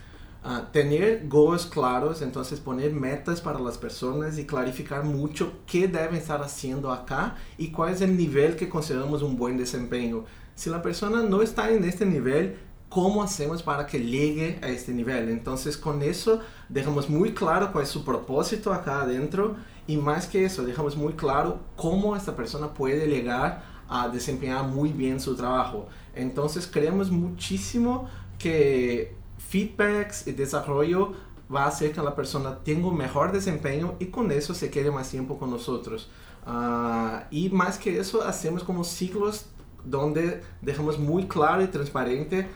uh, 0.45 0.71
tener 0.71 1.27
goals 1.29 1.65
claros, 1.65 2.21
entonces 2.21 2.61
poner 2.61 2.93
metas 2.93 3.41
para 3.41 3.59
las 3.59 3.79
personas 3.79 4.39
y 4.39 4.45
clarificar 4.45 5.03
mucho 5.05 5.61
qué 5.67 5.89
deben 5.89 6.17
estar 6.17 6.43
haciendo 6.43 6.93
acá 6.93 7.37
y 7.57 7.71
cuál 7.71 7.95
es 7.95 8.03
el 8.03 8.17
nivel 8.17 8.57
que 8.57 8.69
consideramos 8.69 9.23
un 9.23 9.37
buen 9.37 9.57
desempeño. 9.57 10.25
Si 10.55 10.69
la 10.69 10.83
persona 10.83 11.23
no 11.23 11.41
está 11.41 11.71
en 11.71 11.85
este 11.85 12.05
nivel, 12.05 12.59
¿cómo 12.91 13.23
hacemos 13.23 13.63
para 13.63 13.87
que 13.87 13.99
llegue 13.99 14.59
a 14.63 14.69
este 14.69 14.93
nivel? 14.93 15.31
Entonces, 15.31 15.79
con 15.79 16.03
eso 16.03 16.41
dejamos 16.69 17.09
muy 17.09 17.33
claro 17.33 17.73
cuál 17.73 17.85
es 17.85 17.91
su 17.91 18.05
propósito 18.05 18.75
acá 18.75 19.03
adentro 19.03 19.57
y 19.87 19.97
más 19.97 20.27
que 20.27 20.45
eso, 20.45 20.65
dejamos 20.65 20.97
muy 20.97 21.15
claro 21.15 21.61
cómo 21.77 22.17
esta 22.17 22.37
persona 22.37 22.73
puede 22.73 23.07
llegar 23.07 23.65
a 23.89 24.09
desempeñar 24.09 24.65
muy 24.65 24.93
bien 24.93 25.21
su 25.21 25.35
trabajo. 25.35 25.89
Entonces 26.15 26.67
creemos 26.67 27.11
muchísimo 27.11 28.09
que 28.39 29.17
feedbacks 29.39 30.27
y 30.27 30.33
desarrollo 30.33 31.13
va 31.53 31.65
a 31.65 31.69
hacer 31.69 31.93
que 31.93 32.01
la 32.01 32.15
persona 32.15 32.59
tenga 32.63 32.87
un 32.87 32.97
mejor 32.97 33.33
desempeño 33.33 33.95
y 33.99 34.07
con 34.07 34.31
eso 34.31 34.55
se 34.55 34.71
quede 34.71 34.91
más 34.91 35.11
tiempo 35.11 35.39
con 35.39 35.51
nosotros. 35.51 36.09
Uh, 36.47 37.25
y 37.31 37.51
más 37.51 37.79
que 37.79 37.99
eso, 37.99 38.23
hacemos 38.23 38.63
como 38.63 38.85
ciclos 38.85 39.47
donde 39.85 40.43
dejamos 40.63 40.99
muy 40.99 41.27
claro 41.27 41.63
y 41.63 41.67
transparente 41.67 42.49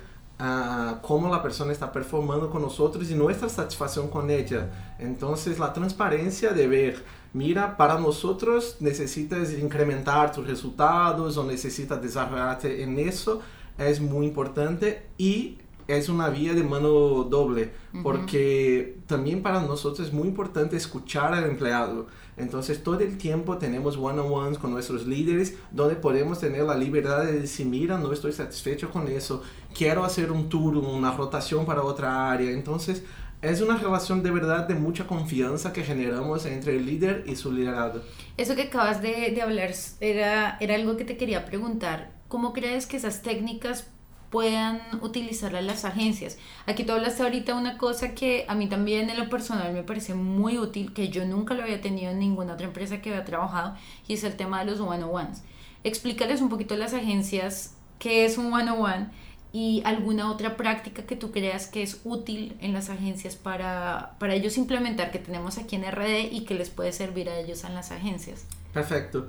uh, 0.45 1.01
cómo 1.01 1.29
la 1.29 1.43
persona 1.43 1.73
está 1.73 1.91
performando 1.91 2.51
con 2.51 2.63
nosotros 2.63 3.11
y 3.11 3.15
nuestra 3.15 3.49
satisfacción 3.49 4.09
con 4.09 4.31
ella. 4.31 4.95
Entonces, 4.99 5.59
la 5.59 5.73
transparencia 5.73 6.51
de 6.51 6.67
ver 6.67 7.05
mira, 7.35 7.77
para 7.77 7.99
nosotros 7.99 8.77
necesitas 8.81 9.53
incrementar 9.53 10.33
tus 10.33 10.47
resultados 10.47 11.37
o 11.37 11.45
necesitas 11.45 12.01
desarrollarte 12.01 12.83
en 12.83 12.99
eso, 12.99 13.43
es 13.77 14.01
muy 14.01 14.27
importante 14.27 15.07
y 15.19 15.59
es 15.87 16.09
una 16.09 16.31
vía 16.31 16.55
de 16.55 16.63
mano 16.63 17.25
doble, 17.25 17.73
porque 18.03 18.97
también 19.07 19.43
para 19.43 19.61
nosotros 19.61 20.09
es 20.09 20.15
muy 20.15 20.29
importante 20.29 20.77
escuchar 20.77 21.35
al 21.35 21.45
empleado. 21.45 22.07
Entonces 22.37 22.83
todo 22.83 23.01
el 23.01 23.17
tiempo 23.17 23.59
tenemos 23.59 23.97
one-on-ones 23.97 24.59
con 24.59 24.73
nuestros 24.73 25.07
líderes 25.07 25.55
donde 25.71 25.95
podemos 25.97 26.41
tener 26.41 26.65
la 26.65 26.77
libertad 26.77 27.25
de 27.25 27.41
decir, 27.41 27.67
mira, 27.67 27.99
no 27.99 28.13
estoy 28.13 28.33
satisfecho 28.33 28.91
con 28.91 29.09
eso, 29.09 29.43
quiero 29.77 30.05
hacer 30.05 30.33
un 30.33 30.49
tour, 30.49 30.77
una 30.77 31.13
rotación 31.13 31.65
para 31.65 31.83
otra 31.83 32.33
área. 32.33 32.51
Entonces 32.51 33.05
es 33.43 33.61
una 33.61 33.77
relación 33.77 34.23
de 34.23 34.31
verdad 34.31 34.67
de 34.67 34.75
mucha 34.75 35.07
confianza 35.07 35.73
que 35.73 35.85
generamos 35.85 36.47
entre 36.47 36.77
el 36.77 36.87
líder 36.87 37.25
y 37.27 37.37
su 37.37 37.53
liderado. 37.53 38.03
Eso 38.37 38.57
que 38.57 38.63
acabas 38.63 39.03
de, 39.03 39.31
de 39.33 39.43
hablar 39.43 39.71
era, 40.01 40.57
era 40.61 40.75
algo 40.75 40.97
que 40.97 41.05
te 41.05 41.17
quería 41.17 41.45
preguntar. 41.45 42.13
¿Cómo 42.29 42.53
crees 42.53 42.87
que 42.87 42.97
esas 42.97 43.23
técnicas 43.23 43.87
puedan 44.35 44.81
utilizarla 45.01 45.63
las 45.63 45.85
agencias. 45.85 46.39
Aquí 46.67 46.83
tú 46.83 46.91
hablaste 46.91 47.23
ahorita 47.23 47.55
una 47.55 47.79
cosa 47.79 48.17
que 48.17 48.45
a 48.49 48.57
mí 48.57 48.69
también 48.69 49.09
en 49.09 49.17
lo 49.17 49.29
personal 49.29 49.73
me 49.73 49.85
parece 49.85 50.15
muy 50.15 50.59
útil, 50.59 50.93
que 50.93 51.09
yo 51.09 51.25
nunca 51.25 51.55
lo 51.55 51.63
había 51.63 51.81
tenido 51.81 52.11
en 52.11 52.19
ninguna 52.19 52.55
otra 52.55 52.67
empresa 52.67 53.01
que 53.01 53.11
había 53.11 53.25
trabajado, 53.25 53.77
y 54.09 54.15
es 54.15 54.25
el 54.25 54.35
tema 54.35 54.59
de 54.65 54.73
los 54.73 54.81
one-on-ones. 54.81 55.45
Explícales 55.85 56.41
un 56.41 56.49
poquito 56.49 56.75
a 56.75 56.79
las 56.79 56.95
agencias 56.95 57.77
qué 58.01 58.25
es 58.25 58.37
un 58.37 58.53
one-on-one 58.53 59.07
y 59.53 59.83
alguna 59.85 60.29
otra 60.29 60.57
práctica 60.57 61.05
que 61.05 61.15
tú 61.15 61.31
creas 61.31 61.69
que 61.69 61.85
es 61.85 62.01
útil 62.03 62.57
en 62.61 62.73
las 62.73 62.91
agencias 62.91 63.37
para, 63.37 64.17
para 64.19 64.35
ellos 64.35 64.59
implementar, 64.59 65.13
que 65.13 65.21
tenemos 65.21 65.59
aquí 65.59 65.77
en 65.77 65.85
RD 65.85 66.33
y 66.33 66.45
que 66.45 66.55
les 66.55 66.71
puede 66.71 66.91
servir 66.91 67.29
a 67.29 67.39
ellos 67.39 67.63
en 67.63 67.77
las 67.77 67.93
agencias. 67.93 68.47
Perfecto. 68.73 69.29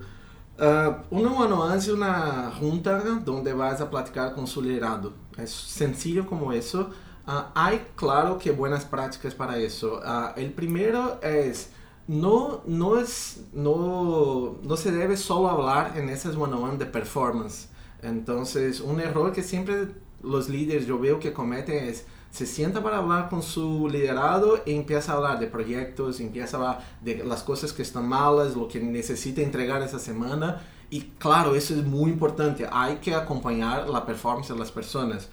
Uh, 0.57 1.03
una 1.11 1.33
one-on-one 1.33 1.75
es 1.75 1.89
una 1.89 2.49
junta 2.57 2.99
donde 3.25 3.51
vas 3.51 3.81
a 3.81 3.89
platicar 3.89 4.33
con 4.33 4.47
su 4.47 4.61
liderado. 4.61 5.13
Es 5.37 5.51
sencillo 5.51 6.25
como 6.25 6.53
eso. 6.53 6.91
Uh, 7.27 7.51
hay, 7.53 7.87
claro, 7.95 8.37
que 8.37 8.51
buenas 8.51 8.85
prácticas 8.85 9.35
para 9.35 9.57
eso. 9.57 9.99
Uh, 9.99 10.39
el 10.39 10.53
primero 10.53 11.19
es, 11.21 11.71
no, 12.07 12.61
no, 12.65 12.97
es 12.97 13.41
no, 13.51 14.57
no 14.63 14.77
se 14.77 14.91
debe 14.91 15.17
solo 15.17 15.49
hablar 15.49 15.97
en 15.97 16.09
esas 16.09 16.37
one-on-one 16.37 16.77
de 16.77 16.85
performance. 16.85 17.67
Entonces, 18.01 18.79
un 18.79 19.01
error 19.01 19.33
que 19.33 19.43
siempre 19.43 19.89
los 20.23 20.47
líderes 20.47 20.85
yo 20.85 20.97
veo 20.99 21.19
que 21.19 21.33
cometen 21.33 21.83
es, 21.83 22.05
se 22.35 22.45
sienta 22.45 22.83
para 22.83 22.97
hablar 22.97 23.29
con 23.29 23.41
su 23.41 23.87
liderado 23.87 24.61
y 24.65 24.73
empieza 24.73 25.13
a 25.13 25.15
hablar 25.15 25.39
de 25.39 25.47
proyectos, 25.47 26.19
empieza 26.19 26.57
a 26.57 26.59
hablar 26.59 26.85
de 26.99 27.23
las 27.23 27.43
cosas 27.43 27.71
que 27.71 27.81
están 27.81 28.09
malas, 28.09 28.57
lo 28.57 28.67
que 28.67 28.81
necesita 28.81 29.41
entregar 29.41 29.81
esa 29.81 29.99
semana. 29.99 30.61
Y 30.89 31.13
claro, 31.17 31.55
eso 31.55 31.73
es 31.73 31.85
muy 31.85 32.11
importante. 32.11 32.67
Hay 32.69 32.97
que 32.97 33.15
acompañar 33.15 33.87
la 33.87 34.05
performance 34.05 34.49
de 34.49 34.59
las 34.59 34.69
personas. 34.69 35.29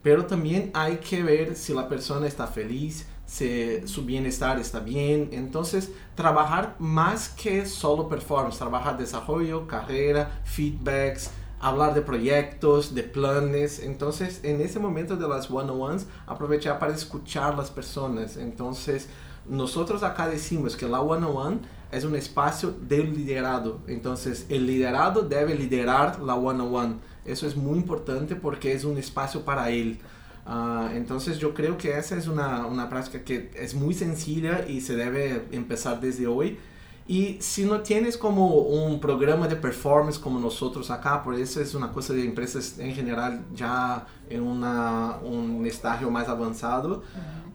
Pero 0.00 0.26
también 0.26 0.70
hay 0.74 0.98
que 0.98 1.24
ver 1.24 1.56
si 1.56 1.74
la 1.74 1.88
persona 1.88 2.28
está 2.28 2.46
feliz, 2.46 3.08
si 3.26 3.84
su 3.88 4.04
bienestar 4.04 4.60
está 4.60 4.78
bien. 4.78 5.30
Entonces, 5.32 5.90
trabajar 6.14 6.76
más 6.78 7.30
que 7.30 7.66
solo 7.66 8.08
performance, 8.08 8.58
trabajar 8.58 8.96
desarrollo, 8.96 9.66
carrera, 9.66 10.40
feedbacks, 10.44 11.32
hablar 11.64 11.94
de 11.94 12.02
proyectos, 12.02 12.94
de 12.94 13.02
planes. 13.02 13.78
Entonces, 13.78 14.40
en 14.42 14.60
ese 14.60 14.78
momento 14.78 15.16
de 15.16 15.26
las 15.26 15.50
one-on-ones, 15.50 16.06
aprovechar 16.26 16.78
para 16.78 16.94
escuchar 16.94 17.56
las 17.56 17.70
personas. 17.70 18.36
Entonces, 18.36 19.08
nosotros 19.48 20.02
acá 20.02 20.28
decimos 20.28 20.76
que 20.76 20.86
la 20.86 21.00
one-on-one 21.00 21.60
es 21.90 22.04
un 22.04 22.16
espacio 22.16 22.70
del 22.70 23.14
liderado. 23.14 23.78
Entonces, 23.86 24.44
el 24.50 24.66
liderado 24.66 25.22
debe 25.22 25.54
liderar 25.54 26.20
la 26.20 26.34
one-on-one. 26.34 26.96
Eso 27.24 27.46
es 27.46 27.56
muy 27.56 27.78
importante 27.78 28.36
porque 28.36 28.74
es 28.74 28.84
un 28.84 28.98
espacio 28.98 29.42
para 29.42 29.70
él. 29.70 29.98
Uh, 30.46 30.94
entonces 30.94 31.38
yo 31.38 31.54
creo 31.54 31.78
que 31.78 31.96
esa 31.96 32.18
es 32.18 32.28
una, 32.28 32.66
una 32.66 32.90
práctica 32.90 33.24
que 33.24 33.50
es 33.54 33.74
muy 33.74 33.94
sencilla 33.94 34.66
y 34.68 34.82
se 34.82 34.94
debe 34.94 35.46
empezar 35.52 36.02
desde 36.02 36.26
hoy 36.26 36.58
y 37.06 37.36
si 37.40 37.66
no 37.66 37.80
tienes 37.80 38.16
como 38.16 38.48
un 38.48 38.98
programa 38.98 39.46
de 39.46 39.56
performance 39.56 40.18
como 40.18 40.40
nosotros 40.40 40.90
acá, 40.90 41.22
por 41.22 41.34
eso 41.34 41.60
es 41.60 41.74
una 41.74 41.92
cosa 41.92 42.14
de 42.14 42.24
empresas 42.24 42.78
en 42.78 42.94
general 42.94 43.44
ya 43.54 44.06
en 44.30 44.42
una, 44.42 45.18
un 45.22 45.66
estadio 45.66 46.10
más 46.10 46.28
avanzado, 46.28 47.02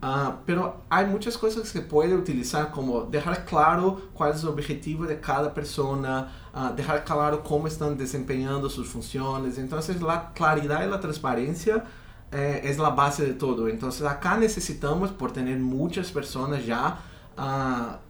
uh, 0.04 0.34
pero 0.46 0.84
hay 0.88 1.08
muchas 1.08 1.36
cosas 1.36 1.64
que 1.64 1.70
se 1.70 1.82
puede 1.82 2.14
utilizar 2.16 2.70
como 2.70 3.02
dejar 3.02 3.44
claro 3.46 4.00
cuál 4.14 4.34
es 4.34 4.44
el 4.44 4.50
objetivo 4.50 5.06
de 5.06 5.20
cada 5.20 5.52
persona, 5.52 6.32
uh, 6.54 6.76
dejar 6.76 7.04
claro 7.04 7.44
cómo 7.44 7.68
están 7.68 7.98
desempeñando 7.98 8.70
sus 8.70 8.88
funciones. 8.88 9.58
Entonces 9.58 10.00
la 10.00 10.32
claridad 10.34 10.86
y 10.86 10.90
la 10.92 11.00
transparencia 11.00 11.86
eh, 12.32 12.62
es 12.64 12.78
la 12.78 12.92
base 12.92 13.26
de 13.26 13.34
todo. 13.34 13.68
Entonces 13.68 14.06
acá 14.06 14.38
necesitamos, 14.38 15.10
por 15.10 15.32
tener 15.32 15.58
muchas 15.58 16.12
personas 16.12 16.64
ya, 16.64 17.00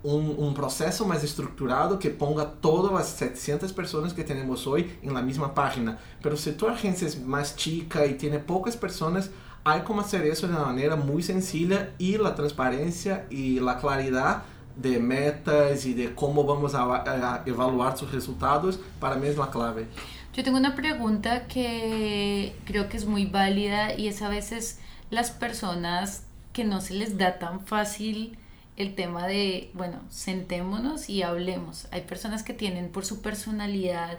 un, 0.04 0.36
un, 0.38 0.54
proceso 0.54 1.06
más 1.06 1.24
estructurado 1.24 2.00
que 2.00 2.10
ponga 2.10 2.52
todas 2.62 2.92
las 2.92 3.10
700 3.10 3.72
personas 3.74 4.14
que 4.14 4.24
tenemos 4.24 4.66
hoy 4.66 4.92
en 5.04 5.14
la 5.14 5.22
misma 5.22 5.54
página. 5.54 6.00
Pero 6.22 6.36
si 6.36 6.52
tu 6.54 6.68
agencia 6.68 7.08
es 7.08 7.24
más 7.24 7.56
chica 7.56 8.06
y 8.06 8.16
tiene 8.16 8.40
pocas 8.40 8.76
personas, 8.76 9.30
hay 9.64 9.82
como 9.82 10.02
hacer 10.02 10.26
eso 10.26 10.48
de 10.48 10.54
una 10.54 10.66
manera 10.66 10.96
muy 10.96 11.22
sencilla 11.22 11.92
y 12.00 12.18
la 12.18 12.34
transparencia 12.34 13.28
y 13.30 13.60
la 13.60 13.78
claridad 13.78 14.44
de 14.76 15.00
metas 15.00 15.86
y 15.86 15.94
de 15.94 16.16
cómo 16.16 16.46
vamos 16.46 16.74
a, 16.74 16.84
a 16.84 17.44
evaluar 17.46 17.98
sus 17.98 18.12
resultados, 18.12 18.80
para 19.00 19.16
mí 19.16 19.28
es 19.28 19.38
la 19.38 19.52
clave. 19.52 19.88
Yo 20.34 20.44
tengo 20.44 20.58
una 20.58 20.76
pregunta 20.76 21.48
que 21.48 22.56
creo 22.66 22.88
que 22.88 22.98
es 22.98 23.06
muy 23.06 23.26
válida 23.26 23.94
y 23.94 24.08
es 24.08 24.22
a 24.22 24.30
veces 24.30 24.80
las 25.10 25.32
personas 25.32 26.24
que 26.54 26.64
no 26.64 26.82
se 26.82 26.94
les 26.94 27.18
da 27.18 27.40
tan 27.40 27.66
fácil 27.66 28.38
el 28.80 28.96
tema 28.96 29.28
de, 29.28 29.70
bueno, 29.74 30.00
sentémonos 30.10 31.10
y 31.10 31.22
hablemos. 31.22 31.88
Hay 31.92 32.02
personas 32.02 32.44
que 32.44 32.54
tienen 32.54 32.90
por 32.90 33.06
su 33.06 33.22
personalidad, 33.22 34.18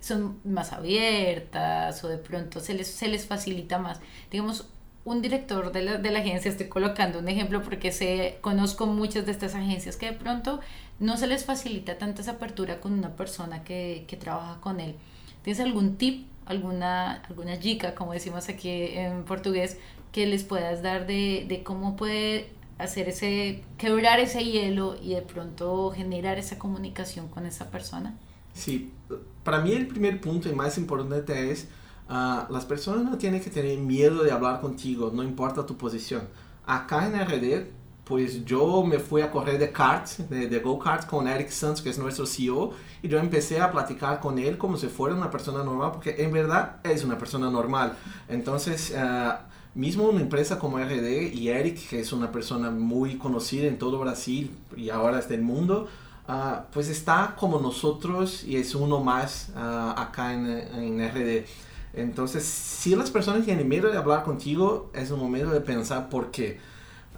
son 0.00 0.38
más 0.44 0.74
abiertas 0.74 2.04
o 2.04 2.08
de 2.08 2.18
pronto 2.18 2.60
se 2.60 2.74
les, 2.74 2.88
se 2.88 3.08
les 3.08 3.26
facilita 3.26 3.78
más. 3.78 4.00
Digamos, 4.30 4.68
un 5.06 5.22
director 5.22 5.72
de 5.72 5.82
la, 5.82 5.96
de 5.96 6.10
la 6.10 6.18
agencia, 6.18 6.50
estoy 6.50 6.68
colocando 6.68 7.20
un 7.20 7.28
ejemplo 7.28 7.62
porque 7.62 7.90
sé, 7.90 8.36
conozco 8.42 8.86
muchas 8.86 9.24
de 9.24 9.32
estas 9.32 9.54
agencias 9.54 9.96
que 9.96 10.06
de 10.06 10.12
pronto 10.12 10.60
no 11.00 11.16
se 11.16 11.26
les 11.26 11.46
facilita 11.46 11.96
tanta 11.96 12.20
esa 12.20 12.32
apertura 12.32 12.80
con 12.80 12.92
una 12.92 13.16
persona 13.16 13.64
que, 13.64 14.04
que 14.06 14.18
trabaja 14.18 14.60
con 14.60 14.78
él. 14.78 14.94
¿Tienes 15.42 15.60
algún 15.60 15.96
tip, 15.96 16.26
alguna, 16.44 17.22
alguna 17.28 17.58
como 17.94 18.12
decimos 18.12 18.50
aquí 18.50 18.70
en 18.70 19.24
portugués, 19.24 19.78
que 20.12 20.26
les 20.26 20.44
puedas 20.44 20.82
dar 20.82 21.06
de, 21.06 21.46
de 21.48 21.62
cómo 21.62 21.96
puede 21.96 22.55
hacer 22.78 23.08
ese, 23.08 23.64
quebrar 23.78 24.20
ese 24.20 24.44
hielo 24.44 24.96
y 25.00 25.14
de 25.14 25.22
pronto 25.22 25.90
generar 25.90 26.38
esa 26.38 26.58
comunicación 26.58 27.28
con 27.28 27.46
esa 27.46 27.70
persona? 27.70 28.16
Sí, 28.52 28.92
para 29.44 29.60
mí 29.60 29.72
el 29.72 29.86
primer 29.86 30.20
punto 30.20 30.48
y 30.48 30.54
más 30.54 30.78
importante 30.78 31.50
es, 31.50 31.68
uh, 32.08 32.52
las 32.52 32.64
personas 32.64 33.04
no 33.04 33.18
tienen 33.18 33.40
que 33.40 33.50
tener 33.50 33.78
miedo 33.78 34.24
de 34.24 34.32
hablar 34.32 34.60
contigo, 34.60 35.10
no 35.14 35.22
importa 35.22 35.64
tu 35.64 35.76
posición. 35.76 36.28
Acá 36.66 37.06
en 37.06 37.14
RD, 37.14 37.66
pues 38.04 38.44
yo 38.44 38.84
me 38.84 38.98
fui 38.98 39.20
a 39.20 39.30
correr 39.30 39.58
de 39.58 39.72
karts, 39.72 40.28
de, 40.28 40.58
go-karts 40.60 41.06
con 41.06 41.26
Eric 41.26 41.50
Santos, 41.50 41.82
que 41.82 41.90
es 41.90 41.98
nuestro 41.98 42.24
CEO, 42.24 42.72
y 43.02 43.08
yo 43.08 43.18
empecé 43.18 43.60
a 43.60 43.70
platicar 43.70 44.20
con 44.20 44.38
él 44.38 44.58
como 44.58 44.76
si 44.76 44.86
fuera 44.86 45.14
una 45.14 45.30
persona 45.30 45.64
normal, 45.64 45.92
porque 45.92 46.14
en 46.18 46.32
verdad 46.32 46.76
es 46.84 47.04
una 47.04 47.18
persona 47.18 47.50
normal. 47.50 47.96
Entonces, 48.28 48.94
uh, 48.96 49.34
mismo 49.76 50.08
una 50.08 50.22
empresa 50.22 50.58
como 50.58 50.78
RD 50.78 51.34
y 51.34 51.50
Eric, 51.50 51.88
que 51.88 52.00
es 52.00 52.12
una 52.12 52.32
persona 52.32 52.70
muy 52.70 53.18
conocida 53.18 53.66
en 53.66 53.78
todo 53.78 53.98
Brasil 53.98 54.50
y 54.74 54.88
ahora 54.88 55.18
es 55.18 55.28
del 55.28 55.42
mundo, 55.42 55.86
uh, 56.28 56.64
pues 56.72 56.88
está 56.88 57.36
como 57.38 57.60
nosotros 57.60 58.42
y 58.42 58.56
es 58.56 58.74
uno 58.74 59.00
más 59.00 59.52
uh, 59.54 60.00
acá 60.00 60.32
en, 60.32 60.46
en, 60.46 61.08
RD. 61.08 61.46
Entonces, 61.92 62.42
si 62.44 62.96
las 62.96 63.10
personas 63.10 63.44
tienen 63.44 63.68
miedo 63.68 63.90
de 63.90 63.98
hablar 63.98 64.24
contigo, 64.24 64.90
es 64.94 65.10
un 65.10 65.20
momento 65.20 65.50
de 65.50 65.60
pensar 65.60 66.08
por 66.08 66.30
qué. 66.30 66.58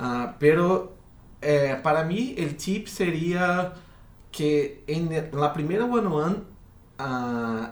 Uh, 0.01 0.33
pero 0.41 0.95
eh, 1.41 1.79
para 1.81 2.03
mí 2.03 2.35
el 2.37 2.57
tip 2.57 2.89
sería 2.89 3.73
que 4.33 4.83
en 4.89 5.31
la 5.33 5.53
primera 5.53 5.85
one-on-one 5.85 6.59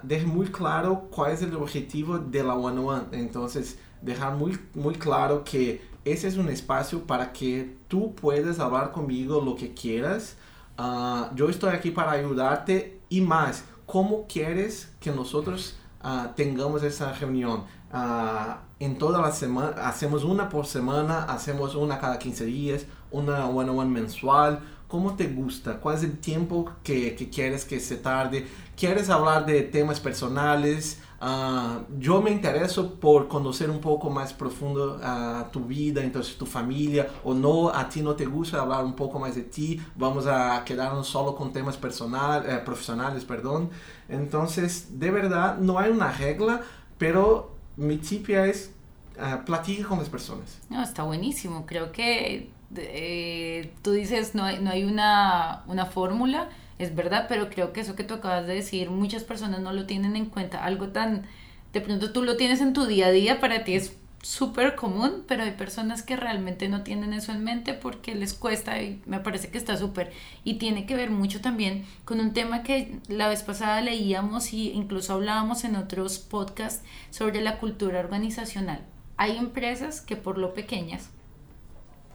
deje 0.04 0.26
muy 0.26 0.46
claro 0.46 1.08
cuál 1.10 1.32
es 1.32 1.42
el 1.42 1.54
objetivo 1.56 2.18
de 2.18 2.44
la 2.44 2.54
one-on-one. 2.54 3.06
Entonces, 3.12 3.78
dejar 4.02 4.34
muy, 4.34 4.58
muy 4.74 4.94
claro 4.94 5.44
que 5.44 5.82
ese 6.04 6.28
es 6.28 6.36
un 6.36 6.48
espacio 6.48 7.04
para 7.04 7.32
que 7.32 7.76
tú 7.88 8.14
puedas 8.14 8.60
hablar 8.60 8.92
conmigo 8.92 9.40
lo 9.40 9.56
que 9.56 9.74
quieras. 9.74 10.36
Uh, 10.78 11.34
yo 11.34 11.48
estoy 11.48 11.70
aquí 11.74 11.90
para 11.90 12.12
ayudarte 12.12 13.00
y 13.08 13.20
más, 13.20 13.64
¿cómo 13.86 14.26
quieres 14.28 14.92
que 15.00 15.10
nosotros 15.10 15.76
uh, 16.04 16.28
tengamos 16.36 16.82
esa 16.82 17.12
reunión? 17.12 17.64
Uh, 17.92 18.54
en 18.78 18.98
toda 18.98 19.20
la 19.20 19.32
semana, 19.32 19.88
hacemos 19.88 20.22
una 20.22 20.48
por 20.48 20.66
semana, 20.66 21.24
hacemos 21.24 21.74
una 21.74 21.98
cada 21.98 22.18
15 22.18 22.44
días, 22.44 22.86
una 23.10 23.46
one-on-one 23.46 23.90
mensual. 23.90 24.60
¿Cómo 24.86 25.16
te 25.16 25.26
gusta? 25.26 25.80
¿Cuál 25.80 25.96
es 25.96 26.04
el 26.04 26.18
tiempo 26.18 26.70
que, 26.84 27.16
que 27.16 27.28
quieres 27.30 27.64
que 27.64 27.80
se 27.80 27.96
tarde? 27.96 28.46
¿Quieres 28.76 29.10
hablar 29.10 29.44
de 29.44 29.62
temas 29.62 29.98
personales? 29.98 31.00
Uh, 31.20 31.85
yo 31.99 32.20
me 32.20 32.30
intereso 32.30 33.00
por 33.00 33.26
conocer 33.26 33.70
un 33.70 33.80
poco 33.80 34.11
más 34.11 34.35
profundo 34.35 35.00
uh, 35.02 35.50
tu 35.50 35.64
vida, 35.64 36.02
entonces 36.02 36.37
tu 36.37 36.44
familia, 36.44 37.08
o 37.25 37.32
no, 37.32 37.70
a 37.70 37.88
ti 37.88 38.02
no 38.02 38.14
te 38.14 38.26
gusta 38.26 38.61
hablar 38.61 38.85
un 38.85 38.94
poco 38.94 39.18
más 39.18 39.35
de 39.35 39.42
ti, 39.42 39.80
vamos 39.94 40.26
a 40.26 40.62
quedarnos 40.64 41.06
solo 41.06 41.35
con 41.35 41.52
temas 41.52 41.78
personal, 41.78 42.44
eh, 42.46 42.58
profesionales, 42.58 43.25
perdón. 43.25 43.70
Entonces, 44.08 44.99
de 45.00 45.11
verdad, 45.11 45.56
no 45.58 45.78
hay 45.78 45.90
una 45.90 46.12
regla, 46.12 46.61
pero 46.99 47.54
mi 47.76 47.96
tip 47.96 48.28
es 48.28 48.73
uh, 49.18 49.87
con 49.88 49.99
las 49.99 50.08
personas. 50.11 50.61
No, 50.68 50.82
está 50.82 51.02
buenísimo, 51.04 51.64
creo 51.64 51.92
que 51.92 52.50
eh, 52.76 53.73
tú 53.80 53.92
dices, 53.92 54.35
no 54.35 54.44
no 54.61 54.70
hay 54.70 54.85
una, 54.85 55.62
una 55.66 55.87
fórmula 55.87 56.50
es 56.78 56.95
verdad, 56.95 57.26
pero 57.28 57.49
creo 57.49 57.73
que 57.73 57.80
eso 57.80 57.97
que 57.97 58.04
tú 58.04 58.14
acabas 58.14 58.47
de 58.47 58.54
decir, 58.54 58.90
muchas 58.90 59.25
personas 59.25 59.61
no 59.61 59.73
lo 59.73 59.87
tienen 59.87 60.16
en 60.16 60.26
cuenta. 60.26 60.64
Algo 60.64 60.88
tan 60.88 61.26
de 61.73 61.80
pronto 61.80 62.12
tú 62.12 62.23
lo 62.23 62.37
tienes 62.37 62.61
en 62.61 62.73
tu 62.73 62.87
día 62.87 63.09
a 63.09 63.11
día, 63.11 63.40
para 63.40 63.64
ti 63.64 63.75
es 63.75 63.97
súper 64.23 64.75
común, 64.75 65.25
pero 65.28 65.45
hay 65.45 65.52
personas 65.52 66.02
que 66.02 66.16
realmente 66.16 66.68
no 66.68 66.83
tienen 66.83 67.12
eso 67.12 67.33
en 67.33 67.45
mente 67.45 67.75
porque 67.75 68.14
les 68.14 68.35
cuesta 68.35 68.83
y 68.83 69.00
me 69.06 69.21
parece 69.21 69.50
que 69.50 69.59
está 69.59 69.76
súper. 69.76 70.11
Y 70.42 70.54
tiene 70.54 70.87
que 70.87 70.97
ver 70.97 71.11
mucho 71.11 71.40
también 71.40 71.85
con 72.04 72.18
un 72.21 72.33
tema 72.33 72.62
que 72.62 72.99
la 73.09 73.28
vez 73.28 73.42
pasada 73.42 73.80
leíamos 73.83 74.52
y 74.52 74.73
incluso 74.73 75.12
hablábamos 75.12 75.64
en 75.64 75.76
otros 75.76 76.18
podcasts 76.18 76.83
sobre 77.11 77.40
la 77.40 77.59
cultura 77.59 78.00
organizacional. 78.00 78.80
Hay 79.16 79.37
empresas 79.37 80.00
que 80.00 80.16
por 80.16 80.38
lo 80.38 80.54
pequeñas 80.54 81.11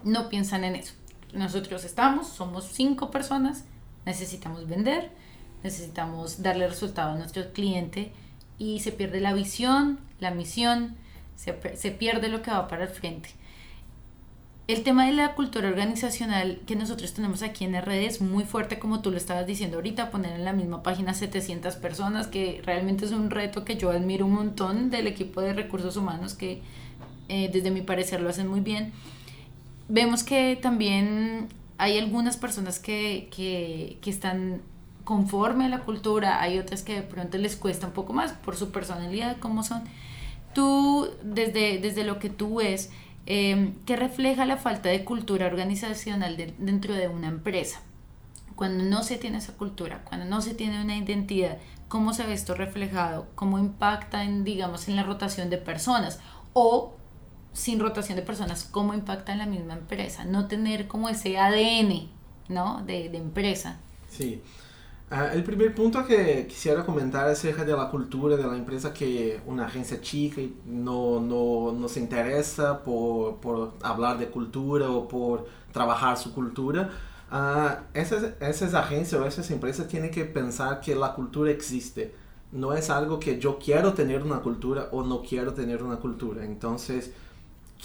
no 0.03 0.27
piensan 0.27 0.63
en 0.63 0.75
eso. 0.75 0.96
Nosotros 1.34 1.86
estamos, 1.86 2.27
somos 2.27 2.65
cinco 2.65 3.10
personas, 3.10 3.63
necesitamos 4.05 4.67
vender, 4.67 5.12
necesitamos 5.63 6.41
darle 6.41 6.67
resultado 6.67 7.12
a 7.12 7.17
nuestro 7.17 7.51
cliente 7.53 8.12
y 8.58 8.79
se 8.79 8.91
pierde 8.91 9.20
la 9.20 9.34
visión, 9.34 10.00
la 10.20 10.31
misión, 10.31 10.96
se, 11.36 11.91
pierde 11.91 12.29
lo 12.29 12.41
que 12.41 12.51
va 12.51 12.67
para 12.67 12.84
el 12.84 12.89
frente. 12.89 13.29
El 14.67 14.84
tema 14.84 15.08
de 15.08 15.13
la 15.13 15.34
cultura 15.34 15.67
organizacional 15.67 16.62
que 16.67 16.75
nosotros 16.75 17.13
tenemos 17.13 17.41
aquí 17.41 17.65
en 17.65 17.79
RD 17.79 18.05
es 18.05 18.22
muy 18.22 18.43
fuerte, 18.43 18.77
como 18.77 19.01
tú 19.01 19.12
lo 19.12 19.17
estabas 19.17 19.48
diciendo 19.48 19.77
ahorita, 19.77 20.12
poner 20.12 20.34
en 20.34 20.46
la 20.46 20.53
misma 20.53 20.84
página 20.84 21.13
700 21.13 21.75
personas, 21.77 22.27
que 22.27 22.62
realmente 22.63 23.05
es 23.05 23.12
un 23.12 23.31
reto 23.31 23.65
que 23.65 23.75
yo 23.75 23.89
admiro 23.89 24.27
un 24.27 24.34
montón 24.34 24.91
del 24.91 25.08
equipo 25.08 25.41
de 25.41 25.53
recursos 25.53 25.98
humanos 25.98 26.36
que 26.36 26.62
eh, 27.27 27.50
desde 27.51 27.72
mi 27.72 27.81
parecer 27.81 28.22
lo 28.22 28.29
hacen 28.29 28.48
muy 28.48 28.60
bien. 28.60 28.93
Vemos 29.89 30.24
que 30.24 30.58
también 30.62 31.50
hay 31.81 31.97
algunas 31.97 32.38
personas 32.38 32.77
que, 32.77 33.27
que, 33.35 33.97
que 34.01 34.11
están 34.11 34.61
conforme 35.03 35.65
a 35.65 35.67
la 35.67 35.79
cultura, 35.79 36.39
hay 36.39 36.59
otras 36.59 36.83
que 36.83 36.93
de 36.93 37.01
pronto 37.01 37.39
les 37.39 37.55
cuesta 37.55 37.88
un 37.88 37.93
poco 37.93 38.13
más 38.13 38.33
por 38.33 38.55
su 38.55 38.71
personalidad, 38.71 39.38
como 39.38 39.63
son. 39.63 39.81
Tú, 40.53 41.09
desde, 41.23 41.79
desde 41.79 42.03
lo 42.03 42.19
que 42.19 42.29
tú 42.29 42.57
ves, 42.57 42.91
eh, 43.25 43.73
¿qué 43.88 43.95
refleja 43.95 44.45
la 44.45 44.57
falta 44.57 44.89
de 44.89 45.03
cultura 45.03 45.47
organizacional 45.47 46.53
dentro 46.59 46.93
de 46.93 47.07
una 47.07 47.29
empresa? 47.29 47.81
Cuando 48.55 48.83
no 48.83 49.01
se 49.01 49.17
tiene 49.17 49.39
esa 49.39 49.53
cultura, 49.53 50.03
cuando 50.03 50.27
no 50.27 50.43
se 50.43 50.53
tiene 50.53 50.83
una 50.83 50.95
identidad, 50.95 51.57
¿cómo 51.88 52.13
se 52.13 52.27
ve 52.27 52.33
esto 52.33 52.53
reflejado? 52.53 53.25
¿Cómo 53.33 53.57
impacta 53.57 54.23
en, 54.23 54.43
digamos, 54.43 54.88
en 54.88 54.97
la 54.97 55.01
rotación 55.03 55.50
de 55.50 55.57
personas? 55.57 56.19
O 56.53 56.93
sin 57.53 57.79
rotación 57.79 58.15
de 58.15 58.22
personas, 58.22 58.67
¿cómo 58.70 58.93
impacta 58.93 59.31
en 59.31 59.39
la 59.39 59.46
misma 59.46 59.74
empresa? 59.74 60.25
No 60.25 60.48
tener 60.48 60.88
como 60.88 61.10
ese 61.10 61.38
ADN, 61.38 62.10
¿no? 62.50 62.84
De, 62.86 63.10
de 63.10 63.17
empresa. 63.17 63.79
Sí. 64.10 64.41
Uh, 65.12 65.36
el 65.36 65.43
primer 65.43 65.75
punto 65.75 66.05
que 66.05 66.48
quisiera 66.48 66.86
comentar 66.86 67.27
acerca 67.27 67.65
de 67.65 67.74
la 67.74 67.89
cultura 67.89 68.38
de 68.38 68.48
la 68.48 68.55
empresa, 68.55 68.93
que 68.93 69.41
una 69.46 69.65
agencia 69.65 70.00
chica 70.00 70.41
no, 70.65 71.20
no, 71.20 71.74
no 71.74 71.89
se 71.89 72.00
interesa 72.00 72.81
por, 72.81 73.36
por, 73.41 73.74
hablar 73.81 74.17
de 74.17 74.29
cultura 74.29 74.89
o 74.89 75.10
por 75.10 75.48
trabajar 75.74 76.17
su 76.17 76.34
cultura. 76.34 76.89
Uh, 77.29 77.81
esas, 77.93 78.36
esas 78.39 78.74
agencias 78.74 79.22
o 79.22 79.25
esas 79.25 79.51
empresas 79.51 79.89
tienen 79.89 80.12
que 80.12 80.24
pensar 80.24 80.79
que 80.79 80.96
la 80.96 81.13
cultura 81.13 81.51
existe. 81.51 82.15
No 82.53 82.72
es 82.72 82.89
algo 82.89 83.20
que 83.20 83.38
yo 83.38 83.60
quiero 83.60 83.93
tener 83.93 84.24
una 84.24 84.39
cultura 84.39 84.88
o 84.93 85.03
no 85.03 85.22
quiero 85.24 85.53
tener 85.53 85.84
una 85.84 85.98
cultura. 85.98 86.46
Entonces, 86.46 87.12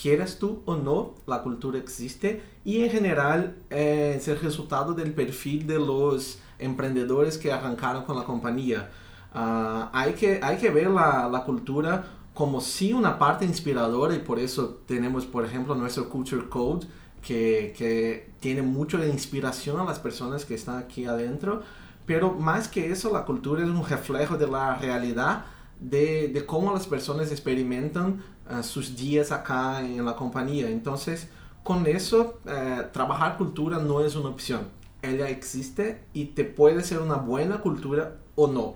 quieras 0.01 0.39
tú 0.39 0.63
o 0.67 0.77
no, 0.77 1.15
la 1.27 1.43
cultura 1.43 1.79
existe 1.79 2.43
y 2.65 2.83
en 2.83 2.91
general 2.91 3.57
eh, 3.71 4.15
es 4.17 4.29
el 4.29 4.39
resultado 4.41 4.93
del 4.95 5.13
perfil 5.15 5.67
de 5.67 5.79
los 5.79 6.39
emprendedores 6.59 7.39
que 7.39 7.53
arrancaron 7.53 8.05
con 8.05 8.17
la 8.17 8.25
compañía. 8.25 8.91
Uh, 9.35 9.89
hay, 9.93 10.15
que, 10.15 10.41
hay 10.43 10.57
que 10.57 10.71
ver 10.71 10.89
la, 10.89 11.29
la, 11.31 11.45
cultura 11.45 12.07
como 12.33 12.61
sí 12.61 12.93
una 12.93 13.19
parte 13.19 13.45
inspiradora 13.45 14.15
y 14.15 14.21
por 14.21 14.39
eso 14.39 14.81
tenemos, 14.87 15.27
por 15.27 15.45
ejemplo, 15.45 15.75
nuestro 15.75 16.09
Culture 16.09 16.49
Code 16.49 16.87
que, 17.21 17.75
que 17.77 18.31
tiene 18.41 18.63
mucho 18.63 18.99
de 18.99 19.09
inspiración 19.09 19.79
a 19.81 19.85
las 19.85 19.99
personas 19.99 20.45
que 20.45 20.55
están 20.55 20.79
aquí 20.79 21.05
adentro. 21.05 21.63
Pero 22.07 22.33
más 22.33 22.69
que 22.69 22.91
eso, 22.91 23.13
la 23.13 23.25
cultura 23.25 23.63
es 23.63 23.69
un 23.69 23.85
reflejo 23.85 24.39
de 24.39 24.47
la 24.47 24.77
realidad 24.77 25.45
de, 25.81 26.29
de 26.29 26.47
cómo 26.47 26.73
las 26.73 26.87
personas 26.87 27.31
experimentan 27.31 28.23
uh, 28.51 28.63
sus 28.63 28.97
días 28.97 29.33
acá 29.33 29.81
en 29.81 30.05
la 30.05 30.17
compañía. 30.17 30.69
Entonces, 30.69 31.29
con 31.63 31.87
eso, 31.87 32.39
uh, 32.45 32.93
trabajar 32.93 33.37
cultura 33.37 33.79
no 33.79 34.01
es 34.01 34.15
una 34.17 34.29
opción 34.29 34.77
ella 35.07 35.29
existe 35.29 36.03
y 36.13 36.27
te 36.27 36.45
puede 36.45 36.83
ser 36.83 37.01
una 37.01 37.17
buena 37.17 37.61
cultura 37.61 38.17
o 38.35 38.47
no. 38.47 38.75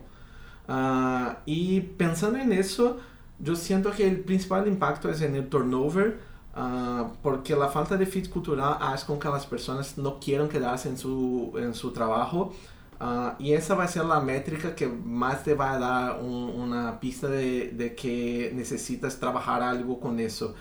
Uh, 0.68 1.34
y 1.46 1.80
pensando 1.80 2.38
en 2.38 2.52
eso, 2.52 2.98
yo 3.38 3.56
siento 3.56 3.90
que 3.90 4.06
el 4.06 4.20
principal 4.20 4.66
impacto 4.68 5.08
es 5.08 5.20
en 5.22 5.34
el 5.34 5.48
turnover, 5.48 6.20
uh, 6.56 7.08
porque 7.22 7.56
la 7.56 7.68
falta 7.68 7.96
de 7.96 8.06
fit 8.06 8.28
cultural 8.28 8.76
hace 8.80 9.06
con 9.06 9.18
que 9.18 9.28
las 9.28 9.46
personas 9.46 9.98
no 9.98 10.20
quieran 10.20 10.48
quedarse 10.48 10.88
en 10.88 10.96
su, 10.96 11.52
en 11.56 11.74
su 11.74 11.92
trabajo. 11.92 12.52
Uh, 13.00 13.32
y 13.38 13.54
esa 13.54 13.74
va 13.74 13.84
a 13.84 13.88
ser 13.88 14.04
la 14.04 14.20
métrica 14.20 14.74
que 14.74 14.86
más 14.86 15.42
te 15.42 15.54
va 15.54 15.72
a 15.72 15.78
dar 15.78 16.20
un, 16.20 16.50
una 16.50 17.00
pista 17.00 17.28
de, 17.28 17.70
de 17.70 17.94
que 17.94 18.52
necesitas 18.54 19.18
trabajar 19.18 19.62
algo 19.62 19.98
con 19.98 20.20
eso 20.20 20.54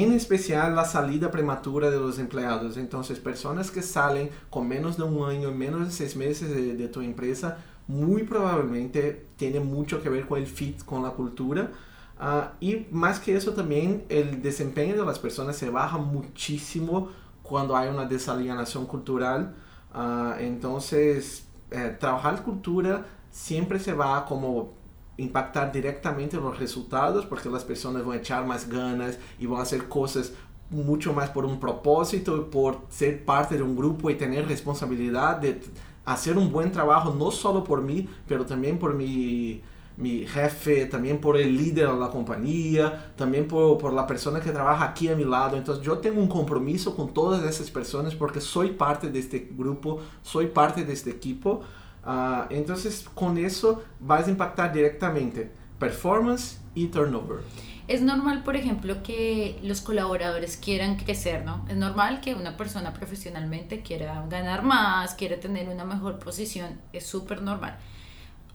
en 0.00 0.12
especial 0.12 0.74
la 0.74 0.86
salida 0.86 1.30
prematura 1.30 1.90
de 1.90 1.98
los 1.98 2.18
empleados. 2.18 2.78
Entonces, 2.78 3.18
personas 3.18 3.70
que 3.70 3.82
salen 3.82 4.30
con 4.48 4.66
menos 4.66 4.96
de 4.96 5.02
un 5.02 5.28
año, 5.28 5.52
menos 5.52 5.86
de 5.86 5.92
seis 5.92 6.16
meses 6.16 6.48
de, 6.48 6.88
tu 6.88 7.02
empresa, 7.02 7.58
muy 7.86 8.22
probablemente 8.22 9.26
tiene 9.36 9.60
mucho 9.60 10.02
que 10.02 10.08
ver 10.08 10.26
con 10.26 10.38
el 10.38 10.46
fit, 10.46 10.82
con 10.84 11.02
la 11.02 11.10
cultura. 11.10 11.72
Ah, 12.18 12.52
y 12.58 12.86
más 12.90 13.20
que 13.20 13.36
eso 13.36 13.52
también, 13.52 14.04
el 14.08 14.40
desempeño 14.40 14.96
de 14.96 15.04
las 15.04 15.18
personas 15.18 15.56
se 15.56 15.68
baja 15.68 15.98
muchísimo 15.98 17.10
cuando 17.42 17.76
hay 17.76 17.90
una 17.90 18.06
desalienación 18.06 18.86
cultural. 18.86 19.54
Uh, 19.94 20.40
entonces, 20.40 21.48
eh, 21.72 21.96
trabajar 21.98 22.42
cultura 22.42 23.06
siempre 23.30 23.78
se 23.78 23.92
va 23.92 24.24
como 24.26 24.72
impactar 25.16 25.72
directamente 25.72 26.36
los 26.36 26.58
resultados 26.58 27.26
porque 27.26 27.48
las 27.48 27.64
personas 27.64 28.04
van 28.04 28.18
a 28.18 28.20
echar 28.20 28.46
más 28.46 28.68
ganas 28.68 29.18
y 29.38 29.46
van 29.46 29.60
a 29.60 29.62
hacer 29.62 29.88
cosas 29.88 30.32
mucho 30.70 31.12
más 31.12 31.30
por 31.30 31.44
un 31.44 31.60
propósito, 31.60 32.50
por 32.50 32.80
ser 32.88 33.24
parte 33.24 33.56
de 33.56 33.62
un 33.62 33.76
grupo 33.76 34.10
y 34.10 34.14
tener 34.14 34.48
responsabilidad 34.48 35.36
de 35.36 35.60
hacer 36.04 36.36
un 36.38 36.50
buen 36.50 36.72
trabajo, 36.72 37.14
no 37.14 37.30
solo 37.30 37.62
por 37.62 37.82
mí, 37.82 38.08
pero 38.26 38.46
también 38.46 38.78
por 38.78 38.94
mi, 38.94 39.62
mi 39.96 40.26
jefe, 40.26 40.86
también 40.86 41.20
por 41.20 41.36
el 41.36 41.56
líder 41.56 41.88
de 41.88 41.98
la 41.98 42.08
compañía, 42.08 43.12
también 43.16 43.46
por, 43.46 43.78
por, 43.78 43.92
la 43.92 44.06
persona 44.06 44.40
que 44.40 44.50
trabaja 44.50 44.84
aquí 44.84 45.08
a 45.08 45.16
mi 45.16 45.24
lado. 45.24 45.56
Entonces 45.56 45.84
yo 45.84 45.98
tengo 45.98 46.20
un 46.20 46.28
compromiso 46.28 46.96
con 46.96 47.12
todas 47.12 47.42
esas 47.44 47.70
personas 47.70 48.14
porque 48.14 48.40
soy 48.40 48.70
parte 48.70 49.10
de 49.10 49.18
este 49.18 49.50
grupo, 49.52 50.00
soy 50.22 50.46
parte 50.46 50.84
de 50.84 50.92
este 50.92 51.10
equipo. 51.10 51.62
Uh, 52.04 52.46
entonces, 52.50 53.06
con 53.14 53.38
eso 53.38 53.82
vas 54.00 54.26
a 54.26 54.30
impactar 54.30 54.72
directamente 54.72 55.52
performance 55.78 56.58
y 56.74 56.86
turnover. 56.86 57.40
Es 57.88 58.00
normal, 58.00 58.42
por 58.44 58.56
ejemplo, 58.56 59.02
que 59.02 59.58
los 59.62 59.80
colaboradores 59.80 60.56
quieran 60.56 60.96
crecer, 60.96 61.44
¿no? 61.44 61.64
Es 61.68 61.76
normal 61.76 62.20
que 62.20 62.34
una 62.34 62.56
persona 62.56 62.92
profesionalmente 62.92 63.82
quiera 63.82 64.24
ganar 64.28 64.62
más, 64.62 65.14
quiera 65.14 65.38
tener 65.40 65.68
una 65.68 65.84
mejor 65.84 66.18
posición, 66.18 66.80
es 66.92 67.04
súper 67.04 67.42
normal. 67.42 67.76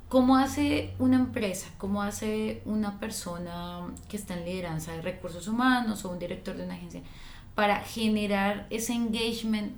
¿Cómo 0.09 0.37
hace 0.37 0.93
una 0.99 1.17
empresa, 1.17 1.67
cómo 1.77 2.01
hace 2.01 2.61
una 2.65 2.99
persona 2.99 3.81
que 4.07 4.17
está 4.17 4.35
en 4.35 4.45
lideranza 4.45 4.93
de 4.93 5.01
recursos 5.01 5.47
humanos 5.47 6.05
o 6.05 6.09
un 6.09 6.19
director 6.19 6.55
de 6.55 6.63
una 6.63 6.75
agencia 6.75 7.01
para 7.55 7.81
generar 7.81 8.67
ese 8.69 8.93
engagement 8.93 9.73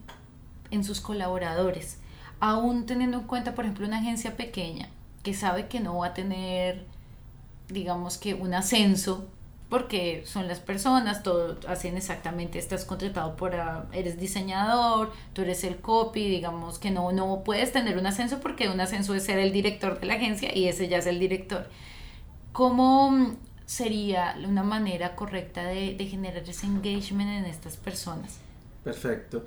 en 0.70 0.84
sus 0.84 1.02
colaboradores? 1.02 2.00
aún 2.40 2.86
teniendo 2.86 3.18
en 3.18 3.24
cuenta, 3.24 3.56
por 3.56 3.66
ejemplo, 3.66 3.86
una 3.88 4.00
agencia 4.00 4.38
pequeña 4.38 4.90
que 5.24 5.34
sabe 5.34 5.68
que 5.68 5.80
no 5.80 5.98
va 5.98 6.08
a 6.08 6.14
tener, 6.14 6.86
digamos 7.68 8.18
que 8.18 8.34
un 8.34 8.54
ascenso, 8.54 9.28
porque 9.70 10.24
son 10.26 10.48
las 10.48 10.60
personas, 10.60 11.22
todo 11.22 11.58
hacen 11.68 11.96
exactamente, 11.96 12.58
estás 12.58 12.86
contratado 12.86 13.36
por, 13.36 13.56
ah, 13.56 13.86
eres 13.94 14.20
diseñador, 14.20 15.12
tú 15.34 15.44
eres 15.44 15.64
el 15.64 15.78
copy, 15.78 16.28
digamos 16.28 16.80
que 16.80 16.90
no, 16.90 17.12
no 17.12 17.44
puedes 17.46 17.72
tener 17.72 17.98
un 17.98 18.06
ascenso 18.08 18.40
porque 18.40 18.68
un 18.68 18.82
ascenso 18.82 19.14
es 19.14 19.24
ser 19.24 19.38
el 19.38 19.54
director 19.54 20.00
de 20.00 20.08
la 20.08 20.16
agencia 20.16 20.56
y 20.58 20.68
ese 20.68 20.88
ya 20.88 20.98
es 20.98 21.06
el 21.06 21.20
director. 21.20 21.68
¿Cómo 22.52 23.36
sería 23.68 24.36
una 24.44 24.64
manera 24.64 25.16
correcta 25.16 25.64
de, 25.64 25.94
de 25.94 26.06
generar 26.08 26.42
ese 26.50 26.66
engagement 26.66 27.30
en 27.30 27.46
estas 27.46 27.78
personas? 27.78 28.40
Perfecto. 28.84 29.46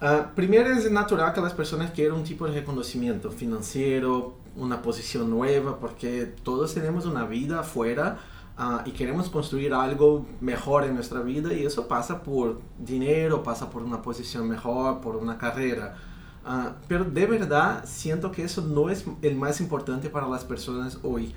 Uh, 0.00 0.34
primero 0.34 0.72
es 0.72 0.90
natural 0.90 1.32
que 1.32 1.40
las 1.40 1.52
personas 1.52 1.92
quieran 1.92 2.18
un 2.18 2.24
tipo 2.24 2.48
de 2.48 2.54
reconocimiento 2.54 3.30
financiero, 3.30 4.34
una 4.56 4.82
posición 4.82 5.30
nueva, 5.30 5.78
porque 5.78 6.24
todos 6.42 6.74
tenemos 6.74 7.06
una 7.06 7.24
vida 7.24 7.60
afuera 7.60 8.18
uh, 8.58 8.86
y 8.86 8.92
queremos 8.92 9.28
construir 9.28 9.74
algo 9.74 10.26
mejor 10.40 10.84
en 10.84 10.94
nuestra 10.94 11.20
vida 11.20 11.52
y 11.52 11.64
eso 11.64 11.88
pasa 11.88 12.22
por 12.22 12.60
dinero, 12.78 13.42
pasa 13.42 13.70
por 13.70 13.82
una 13.82 14.02
posición 14.02 14.48
mejor, 14.48 15.00
por 15.00 15.16
una 15.16 15.38
carrera. 15.38 15.96
Uh, 16.44 16.72
pero 16.88 17.04
de 17.04 17.26
verdad 17.26 17.84
siento 17.86 18.32
que 18.32 18.44
eso 18.44 18.62
no 18.62 18.90
es 18.90 19.04
el 19.22 19.36
más 19.36 19.60
importante 19.60 20.08
para 20.10 20.28
las 20.28 20.44
personas 20.44 20.98
hoy. 21.02 21.34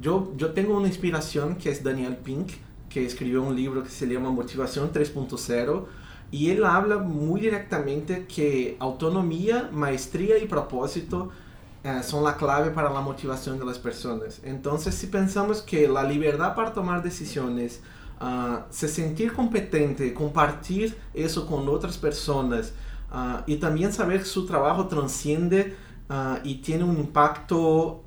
yo, 0.00 0.32
yo 0.36 0.52
tengo 0.52 0.76
una 0.76 0.86
inspiración 0.86 1.56
que 1.56 1.70
es 1.70 1.82
Daniel 1.82 2.16
Pink, 2.16 2.52
que 2.88 3.04
escribió 3.04 3.42
un 3.42 3.54
libro 3.54 3.82
que 3.82 3.90
se 3.90 4.06
llama 4.06 4.30
Motivación 4.30 4.92
3.0 4.92 5.86
y 6.30 6.50
él 6.50 6.64
habla 6.64 6.98
muy 6.98 7.40
directamente 7.40 8.26
que 8.26 8.76
autonomía, 8.80 9.70
maestría 9.72 10.38
y 10.38 10.46
propósito 10.46 11.30
eh, 11.88 12.02
son 12.02 12.22
la 12.22 12.36
clave 12.36 12.70
para 12.70 12.90
la 12.90 13.00
motivación 13.00 13.58
de 13.58 13.64
las 13.64 13.78
personas. 13.78 14.40
Entonces, 14.44 14.94
si 14.94 15.06
pensamos 15.06 15.62
que 15.62 15.88
la 15.88 16.02
libertad 16.02 16.54
para 16.54 16.72
tomar 16.72 17.02
decisiones, 17.02 17.80
uh, 18.20 18.58
se 18.68 18.88
sentir 18.88 19.32
competente, 19.32 20.12
compartir 20.12 20.98
eso 21.14 21.46
con 21.46 21.66
otras 21.68 21.96
personas 21.96 22.74
uh, 23.10 23.42
y 23.46 23.56
también 23.56 23.90
saber 23.92 24.18
que 24.18 24.26
su 24.26 24.44
trabajo 24.44 24.86
transciende 24.86 25.76
uh, 26.10 26.38
y 26.44 26.56
tiene 26.56 26.84
un 26.84 26.98
impacto 26.98 28.02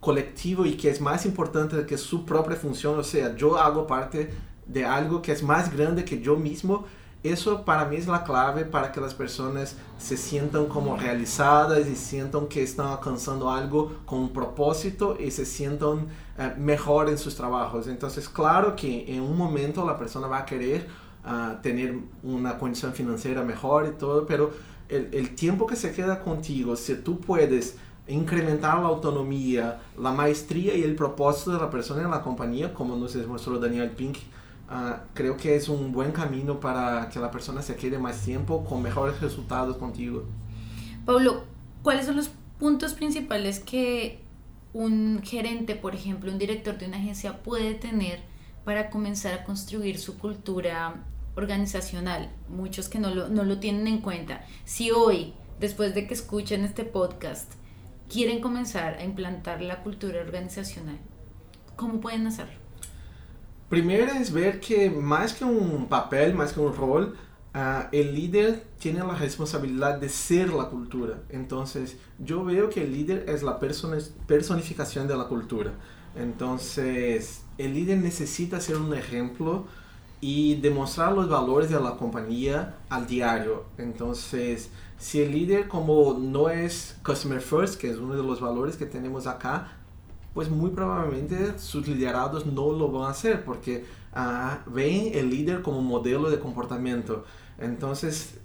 colectivo 0.00 0.66
y 0.66 0.76
que 0.76 0.90
es 0.90 1.00
más 1.00 1.24
importante 1.24 1.86
que 1.86 1.96
su 1.96 2.26
propia 2.26 2.56
función, 2.56 2.98
o 2.98 3.04
sea, 3.04 3.34
yo 3.34 3.56
hago 3.56 3.86
parte 3.86 4.30
de 4.66 4.84
algo 4.84 5.22
que 5.22 5.32
es 5.32 5.42
más 5.42 5.74
grande 5.74 6.04
que 6.04 6.20
yo 6.20 6.36
mismo 6.36 6.84
eso 7.22 7.64
para 7.64 7.84
mí 7.84 7.96
es 7.96 8.08
la 8.08 8.24
clave 8.24 8.64
para 8.64 8.90
que 8.90 9.00
las 9.00 9.14
personas 9.14 9.76
se 9.96 10.16
sientan 10.16 10.66
como 10.66 10.96
realizadas 10.96 11.86
y 11.86 11.94
sientan 11.94 12.48
que 12.48 12.62
están 12.62 12.88
alcanzando 12.88 13.48
algo 13.50 13.92
con 14.04 14.18
un 14.18 14.32
propósito 14.32 15.16
y 15.18 15.30
se 15.30 15.46
sientan 15.46 16.08
eh, 16.36 16.52
mejor 16.58 17.08
en 17.08 17.18
sus 17.18 17.36
trabajos. 17.36 17.86
Entonces, 17.86 18.28
claro 18.28 18.74
que 18.74 19.14
en 19.14 19.22
un 19.22 19.36
momento 19.36 19.86
la 19.86 19.96
persona 19.96 20.26
va 20.26 20.38
a 20.38 20.44
querer 20.44 20.88
uh, 21.24 21.62
tener 21.62 21.96
una 22.24 22.58
condición 22.58 22.92
financiera 22.92 23.42
mejor 23.42 23.86
y 23.86 23.98
todo, 23.98 24.26
pero 24.26 24.50
el, 24.88 25.08
el 25.12 25.34
tiempo 25.36 25.66
que 25.66 25.76
se 25.76 25.92
queda 25.92 26.20
contigo, 26.20 26.74
si 26.74 26.96
tú 26.96 27.20
puedes 27.20 27.76
incrementar 28.08 28.80
la 28.80 28.88
autonomía, 28.88 29.80
la 29.96 30.10
maestría 30.10 30.74
y 30.74 30.82
el 30.82 30.96
propósito 30.96 31.52
de 31.52 31.58
la 31.58 31.70
persona 31.70 32.02
en 32.02 32.10
la 32.10 32.20
compañía, 32.20 32.74
como 32.74 32.96
nos 32.96 33.14
demostró 33.14 33.60
Daniel 33.60 33.90
Pink, 33.90 34.18
Uh, 34.72 34.94
creo 35.12 35.36
que 35.36 35.54
es 35.54 35.68
un 35.68 35.92
buen 35.92 36.12
camino 36.12 36.58
para 36.58 37.10
que 37.10 37.20
la 37.20 37.30
persona 37.30 37.60
se 37.60 37.76
quede 37.76 37.98
más 37.98 38.22
tiempo 38.22 38.64
con 38.64 38.80
mejores 38.80 39.20
resultados 39.20 39.76
contigo. 39.76 40.24
Pablo, 41.04 41.44
¿cuáles 41.82 42.06
son 42.06 42.16
los 42.16 42.30
puntos 42.58 42.94
principales 42.94 43.60
que 43.60 44.22
un 44.72 45.20
gerente, 45.22 45.74
por 45.74 45.94
ejemplo, 45.94 46.32
un 46.32 46.38
director 46.38 46.78
de 46.78 46.86
una 46.86 46.96
agencia 46.96 47.42
puede 47.42 47.74
tener 47.74 48.20
para 48.64 48.88
comenzar 48.88 49.34
a 49.34 49.44
construir 49.44 49.98
su 49.98 50.16
cultura 50.16 51.04
organizacional? 51.34 52.30
Muchos 52.48 52.88
que 52.88 52.98
no 52.98 53.14
lo, 53.14 53.28
no 53.28 53.44
lo 53.44 53.58
tienen 53.58 53.86
en 53.86 53.98
cuenta. 53.98 54.46
Si 54.64 54.90
hoy, 54.90 55.34
después 55.60 55.94
de 55.94 56.06
que 56.06 56.14
escuchen 56.14 56.64
este 56.64 56.84
podcast, 56.84 57.52
quieren 58.08 58.40
comenzar 58.40 58.94
a 58.94 59.04
implantar 59.04 59.60
la 59.60 59.82
cultura 59.82 60.22
organizacional, 60.22 60.98
¿cómo 61.76 62.00
pueden 62.00 62.26
hacerlo? 62.26 62.61
Primero 63.72 64.12
es 64.12 64.30
ver 64.30 64.60
que 64.60 64.90
más 64.90 65.32
que 65.32 65.46
un 65.46 65.88
papel, 65.88 66.34
más 66.34 66.52
que 66.52 66.60
un 66.60 66.76
rol, 66.76 67.16
uh, 67.54 67.88
el 67.90 68.14
líder 68.14 68.66
tiene 68.78 68.98
la 68.98 69.14
responsabilidad 69.14 69.96
de 69.96 70.10
ser 70.10 70.52
la 70.52 70.66
cultura. 70.66 71.22
Entonces, 71.30 71.96
yo 72.18 72.44
veo 72.44 72.68
que 72.68 72.84
el 72.84 72.92
líder 72.92 73.24
es 73.30 73.42
la 73.42 73.58
personificación 73.58 75.08
de 75.08 75.16
la 75.16 75.24
cultura. 75.24 75.72
Entonces, 76.14 77.46
el 77.56 77.72
líder 77.72 77.96
necesita 77.96 78.60
ser 78.60 78.76
un 78.76 78.92
ejemplo 78.92 79.64
y 80.20 80.56
demostrar 80.56 81.14
los 81.14 81.30
valores 81.30 81.70
de 81.70 81.80
la 81.80 81.96
compañía 81.96 82.76
al 82.90 83.06
diario. 83.06 83.64
Entonces, 83.78 84.68
si 84.98 85.22
el 85.22 85.32
líder 85.32 85.66
como 85.66 86.12
no 86.20 86.50
es 86.50 86.98
customer 87.02 87.40
first, 87.40 87.80
que 87.80 87.88
es 87.88 87.96
uno 87.96 88.16
de 88.16 88.22
los 88.22 88.38
valores 88.38 88.76
que 88.76 88.84
tenemos 88.84 89.26
acá, 89.26 89.78
pues 90.34 90.50
muy 90.50 90.70
probablemente 90.70 91.58
sus 91.58 91.86
liderados 91.86 92.46
no 92.46 92.72
lo 92.72 92.90
van 92.90 93.04
a 93.04 93.10
hacer 93.10 93.44
porque 93.44 93.84
uh, 94.16 94.70
ven 94.70 95.12
el 95.14 95.30
líder 95.30 95.62
como 95.62 95.82
modelo 95.82 96.30
de 96.30 96.38
comportamiento. 96.38 97.24
Entonces, 97.58 98.38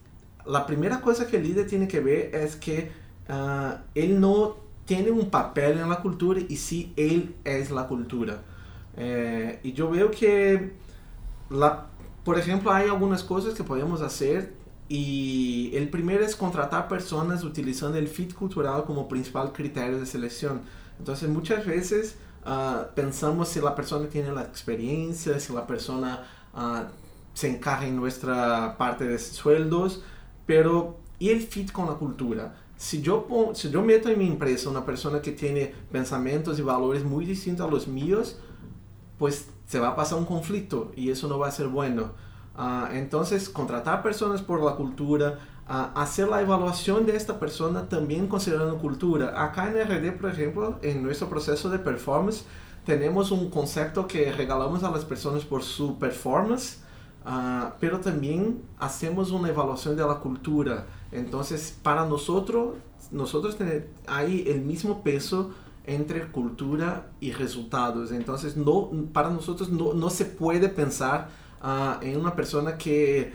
la 0.45 0.65
primera 0.65 1.01
cosa 1.01 1.27
que 1.27 1.37
el 1.37 1.43
líder 1.43 1.67
tiene 1.67 1.87
que 1.87 1.99
ver 1.99 2.35
es 2.35 2.55
que 2.55 2.91
uh, 3.29 3.77
él 3.95 4.19
no 4.19 4.57
tiene 4.87 5.11
un 5.11 5.29
papel 5.29 5.77
en 5.79 5.89
la 5.89 6.01
cultura 6.01 6.39
y 6.47 6.55
sí 6.55 6.93
él 6.95 7.35
es 7.43 7.71
la 7.71 7.87
cultura. 7.87 8.41
Eh, 8.95 9.59
y 9.61 9.73
yo 9.73 9.89
veo 9.89 10.09
que, 10.09 10.71
la, 11.49 11.87
por 12.23 12.39
ejemplo, 12.39 12.71
hay 12.71 12.87
algunas 12.87 13.23
cosas 13.23 13.53
que 13.53 13.63
podemos 13.63 14.01
hacer 14.01 14.53
y 14.89 15.71
el 15.73 15.89
primero 15.89 16.23
es 16.23 16.35
contratar 16.35 16.87
personas 16.87 17.43
utilizando 17.43 17.97
el 17.97 18.07
fit 18.07 18.33
cultural 18.33 18.85
como 18.85 19.07
principal 19.09 19.51
criterio 19.51 19.99
de 19.99 20.05
selección. 20.05 20.61
Entonces 20.99 21.29
muchas 21.29 21.65
veces 21.65 22.17
uh, 22.45 22.93
pensamos 22.95 23.49
si 23.49 23.59
la 23.59 23.75
persona 23.75 24.07
tiene 24.07 24.31
la 24.31 24.43
experiencia, 24.43 25.39
si 25.39 25.53
la 25.53 25.67
persona 25.67 26.25
uh, 26.53 26.89
se 27.33 27.49
encaja 27.49 27.85
en 27.85 27.95
nuestra 27.95 28.77
parte 28.77 29.05
de 29.07 29.19
sueldos, 29.19 30.03
pero 30.45 30.97
¿y 31.19 31.29
el 31.29 31.41
fit 31.41 31.71
con 31.71 31.87
la 31.87 31.93
cultura? 31.93 32.55
Si 32.77 33.01
yo, 33.01 33.27
si 33.53 33.69
yo 33.69 33.81
meto 33.81 34.09
en 34.09 34.19
mi 34.19 34.27
empresa 34.27 34.69
una 34.69 34.85
persona 34.85 35.21
que 35.21 35.31
tiene 35.31 35.73
pensamientos 35.91 36.59
y 36.59 36.61
valores 36.61 37.03
muy 37.03 37.25
distintos 37.25 37.67
a 37.67 37.69
los 37.69 37.87
míos, 37.87 38.39
pues 39.17 39.49
se 39.67 39.79
va 39.79 39.89
a 39.89 39.95
pasar 39.95 40.17
un 40.17 40.25
conflicto 40.25 40.91
y 40.95 41.09
eso 41.09 41.27
no 41.27 41.39
va 41.39 41.47
a 41.47 41.51
ser 41.51 41.67
bueno. 41.67 42.11
Uh, 42.57 42.91
entonces, 42.93 43.49
contratar 43.49 44.01
personas 44.01 44.41
por 44.41 44.63
la 44.63 44.75
cultura, 44.75 45.39
hacer 45.67 46.29
la 46.29 46.41
evaluación 46.41 47.05
de 47.05 47.15
esta 47.15 47.39
persona 47.39 47.89
también 47.89 48.27
considerando 48.27 48.77
cultura. 48.77 49.43
Acá 49.43 49.69
en 49.69 49.75
RD, 49.75 50.17
por 50.17 50.29
ejemplo, 50.29 50.79
en 50.81 51.03
nuestro 51.03 51.29
proceso 51.29 51.69
de 51.69 51.79
performance, 51.79 52.45
tenemos 52.85 53.31
un 53.31 53.49
concepto 53.49 54.07
que 54.07 54.31
regalamos 54.31 54.83
a 54.83 54.91
las 54.91 55.03
personas 55.03 55.43
por 55.43 55.61
su 55.63 55.99
performance, 55.99 56.79
uh, 57.25 57.71
pero 57.81 57.99
también 57.99 58.61
hacemos 58.79 59.31
una 59.31 59.49
evaluación 59.49 59.97
de 59.97 60.05
la 60.05 60.15
cultura. 60.15 60.85
Entonces, 61.11 61.77
para 61.83 62.05
nosotros, 62.05 62.75
nosotros 63.11 63.57
hay 64.07 64.45
el 64.47 64.61
mismo 64.61 65.03
peso 65.03 65.51
entre 65.85 66.27
cultura 66.27 67.09
y 67.19 67.33
resultados. 67.33 68.13
Entonces, 68.13 68.55
no, 68.55 68.89
para 69.11 69.31
nosotros 69.31 69.69
no, 69.69 69.93
no 69.93 70.09
se 70.09 70.23
puede 70.23 70.69
pensar 70.69 71.27
uh, 71.61 72.01
en 72.01 72.17
una 72.17 72.35
persona 72.35 72.77
que 72.77 73.33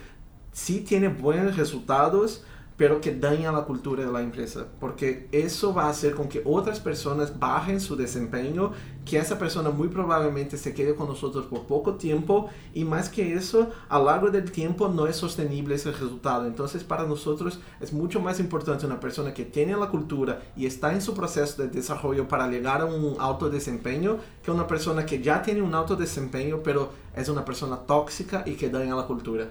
sí 0.52 0.80
tiene 0.80 1.08
buenos 1.08 1.56
resultados, 1.56 2.44
pero 2.76 3.00
que 3.00 3.14
daña 3.14 3.52
la 3.52 3.64
cultura 3.64 4.04
de 4.04 4.10
la 4.10 4.22
empresa, 4.22 4.66
porque 4.80 5.28
eso 5.30 5.74
va 5.74 5.84
a 5.84 5.90
hacer 5.90 6.14
con 6.14 6.28
que 6.28 6.42
otras 6.44 6.80
personas 6.80 7.38
bajen 7.38 7.80
su 7.80 7.96
desempeño, 7.96 8.72
que 9.04 9.18
esa 9.18 9.38
persona 9.38 9.70
muy 9.70 9.88
probablemente 9.88 10.56
se 10.56 10.74
quede 10.74 10.94
con 10.94 11.06
nosotros 11.06 11.46
por 11.46 11.66
poco 11.66 11.94
tiempo 11.94 12.48
y 12.72 12.84
más 12.84 13.08
que 13.08 13.34
eso, 13.34 13.70
a 13.88 13.98
lo 13.98 14.06
largo 14.06 14.30
del 14.30 14.50
tiempo 14.50 14.88
no 14.88 15.06
es 15.06 15.16
sostenible 15.16 15.74
ese 15.74 15.92
resultado. 15.92 16.46
Entonces 16.46 16.82
para 16.82 17.06
nosotros 17.06 17.60
es 17.80 17.92
mucho 17.92 18.20
más 18.20 18.40
importante 18.40 18.86
una 18.86 19.00
persona 19.00 19.34
que 19.34 19.44
tiene 19.44 19.76
la 19.76 19.88
cultura 19.88 20.42
y 20.56 20.66
está 20.66 20.92
en 20.92 21.02
su 21.02 21.14
proceso 21.14 21.62
de 21.62 21.68
desarrollo 21.68 22.26
para 22.26 22.48
llegar 22.48 22.80
a 22.80 22.86
un 22.86 23.16
alto 23.20 23.50
desempeño 23.50 24.18
que 24.42 24.50
una 24.50 24.66
persona 24.66 25.04
que 25.04 25.22
ya 25.22 25.42
tiene 25.42 25.62
un 25.62 25.74
alto 25.74 25.94
desempeño, 25.94 26.62
pero 26.64 26.90
es 27.14 27.28
una 27.28 27.44
persona 27.44 27.76
tóxica 27.76 28.44
y 28.46 28.54
que 28.54 28.70
daña 28.70 28.96
la 28.96 29.06
cultura 29.06 29.48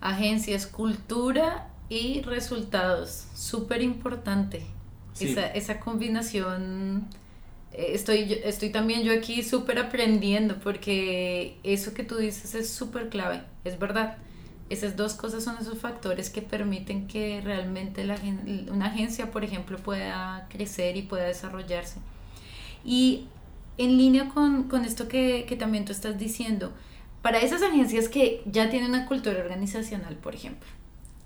agencias, 0.00 0.66
cultura 0.66 1.68
y 1.88 2.22
resultados. 2.22 3.26
Súper 3.34 3.82
importante. 3.82 4.66
Esa, 5.18 5.48
esa, 5.48 5.80
combinación. 5.80 7.08
Eh, 7.72 7.90
estoy, 7.94 8.40
estoy 8.44 8.70
también 8.70 9.02
yo 9.02 9.12
aquí 9.12 9.42
súper 9.42 9.78
aprendiendo 9.80 10.58
porque 10.60 11.58
eso 11.64 11.92
que 11.92 12.04
tú 12.04 12.16
dices 12.16 12.54
es 12.54 12.70
súper 12.70 13.08
clave, 13.08 13.42
es 13.64 13.78
verdad. 13.78 14.18
Esas 14.70 14.96
dos 14.96 15.14
cosas 15.14 15.42
son 15.42 15.56
esos 15.58 15.78
factores 15.78 16.30
que 16.30 16.42
permiten 16.42 17.08
que 17.08 17.40
realmente 17.40 18.04
la, 18.04 18.16
una 18.70 18.86
agencia, 18.86 19.30
por 19.30 19.42
ejemplo, 19.42 19.78
pueda 19.78 20.46
crecer 20.50 20.96
y 20.96 21.02
pueda 21.02 21.24
desarrollarse. 21.24 21.96
Y 22.84 23.26
en 23.78 23.96
línea 23.96 24.28
con, 24.28 24.64
con 24.64 24.84
esto 24.84 25.08
que, 25.08 25.46
que 25.48 25.56
también 25.56 25.84
tú 25.84 25.92
estás 25.92 26.18
diciendo, 26.18 26.72
para 27.22 27.38
esas 27.38 27.62
agencias 27.62 28.08
que 28.08 28.42
ya 28.46 28.70
tienen 28.70 28.90
una 28.90 29.06
cultura 29.06 29.38
organizacional, 29.40 30.16
por 30.16 30.34
ejemplo, 30.34 30.68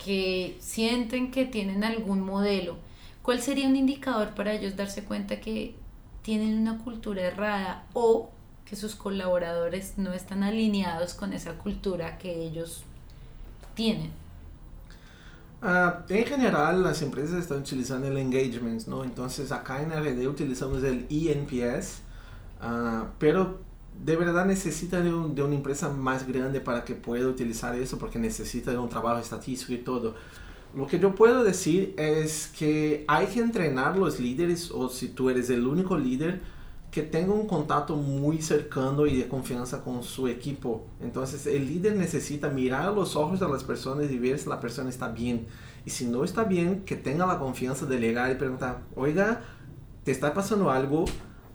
que 0.02 0.56
sienten 0.60 1.30
que 1.30 1.44
tienen 1.44 1.84
algún 1.84 2.20
modelo, 2.20 2.76
¿cuál 3.22 3.40
sería 3.40 3.68
un 3.68 3.76
indicador 3.76 4.30
para 4.34 4.52
ellos 4.52 4.76
darse 4.76 5.04
cuenta 5.04 5.40
que 5.40 5.74
tienen 6.22 6.58
una 6.58 6.78
cultura 6.78 7.22
errada 7.22 7.84
o 7.92 8.30
que 8.64 8.76
sus 8.76 8.94
colaboradores 8.94 9.98
no 9.98 10.12
están 10.12 10.42
alineados 10.42 11.14
con 11.14 11.32
esa 11.32 11.58
cultura 11.58 12.18
que 12.18 12.42
ellos 12.42 12.84
tienen? 13.74 14.10
Uh, 15.62 16.02
en 16.08 16.24
general, 16.24 16.82
las 16.82 17.02
empresas 17.02 17.38
están 17.38 17.58
utilizando 17.58 18.08
el 18.08 18.16
engagement, 18.16 18.84
¿no? 18.86 19.04
Entonces, 19.04 19.52
acá 19.52 19.80
en 19.80 19.92
RD 19.92 20.26
utilizamos 20.26 20.82
el 20.82 21.06
ENPS, 21.08 22.00
uh, 22.62 23.06
pero 23.20 23.60
de 24.04 24.16
verdad 24.16 24.46
necesita 24.46 25.00
de, 25.00 25.10
de, 25.10 25.42
una 25.42 25.54
empresa 25.54 25.88
más 25.88 26.26
grande 26.26 26.60
para 26.60 26.84
que 26.84 26.94
pueda 26.94 27.28
utilizar 27.28 27.74
eso 27.76 27.98
porque 27.98 28.18
necesita 28.18 28.70
de 28.70 28.78
un 28.78 28.88
trabajo 28.88 29.20
estadístico 29.20 29.72
y 29.72 29.78
todo. 29.78 30.14
Lo 30.74 30.86
que 30.86 30.98
yo 30.98 31.14
puedo 31.14 31.44
decir 31.44 31.94
es 31.98 32.50
que 32.58 33.04
hay 33.06 33.26
que 33.26 33.40
entrenar 33.40 33.96
los 33.98 34.18
líderes 34.18 34.70
o 34.70 34.88
si 34.88 35.08
tú 35.08 35.28
eres 35.28 35.50
el 35.50 35.66
único 35.66 35.98
líder, 35.98 36.40
que 36.92 37.02
tenga 37.02 37.32
un 37.32 37.46
contacto 37.46 37.96
muy 37.96 38.42
cercano 38.42 39.06
y 39.06 39.16
de 39.16 39.26
confianza 39.26 39.82
con 39.82 40.02
su 40.02 40.28
equipo. 40.28 40.86
Entonces 41.00 41.46
el 41.46 41.66
líder 41.66 41.96
necesita 41.96 42.50
mirar 42.50 42.82
a 42.82 42.90
los 42.90 43.16
ojos 43.16 43.40
de 43.40 43.48
las 43.48 43.64
personas 43.64 44.10
y 44.10 44.18
ver 44.18 44.38
si 44.38 44.48
la 44.48 44.60
persona 44.60 44.90
está 44.90 45.08
bien. 45.08 45.46
Y 45.86 45.90
si 45.90 46.06
no 46.06 46.22
está 46.22 46.44
bien, 46.44 46.82
que 46.84 46.96
tenga 46.96 47.26
la 47.26 47.38
confianza 47.38 47.86
de 47.86 47.98
llegar 47.98 48.30
y 48.30 48.34
preguntar, 48.34 48.82
oiga, 48.94 49.40
¿te 50.04 50.12
está 50.12 50.34
pasando 50.34 50.70
algo? 50.70 51.06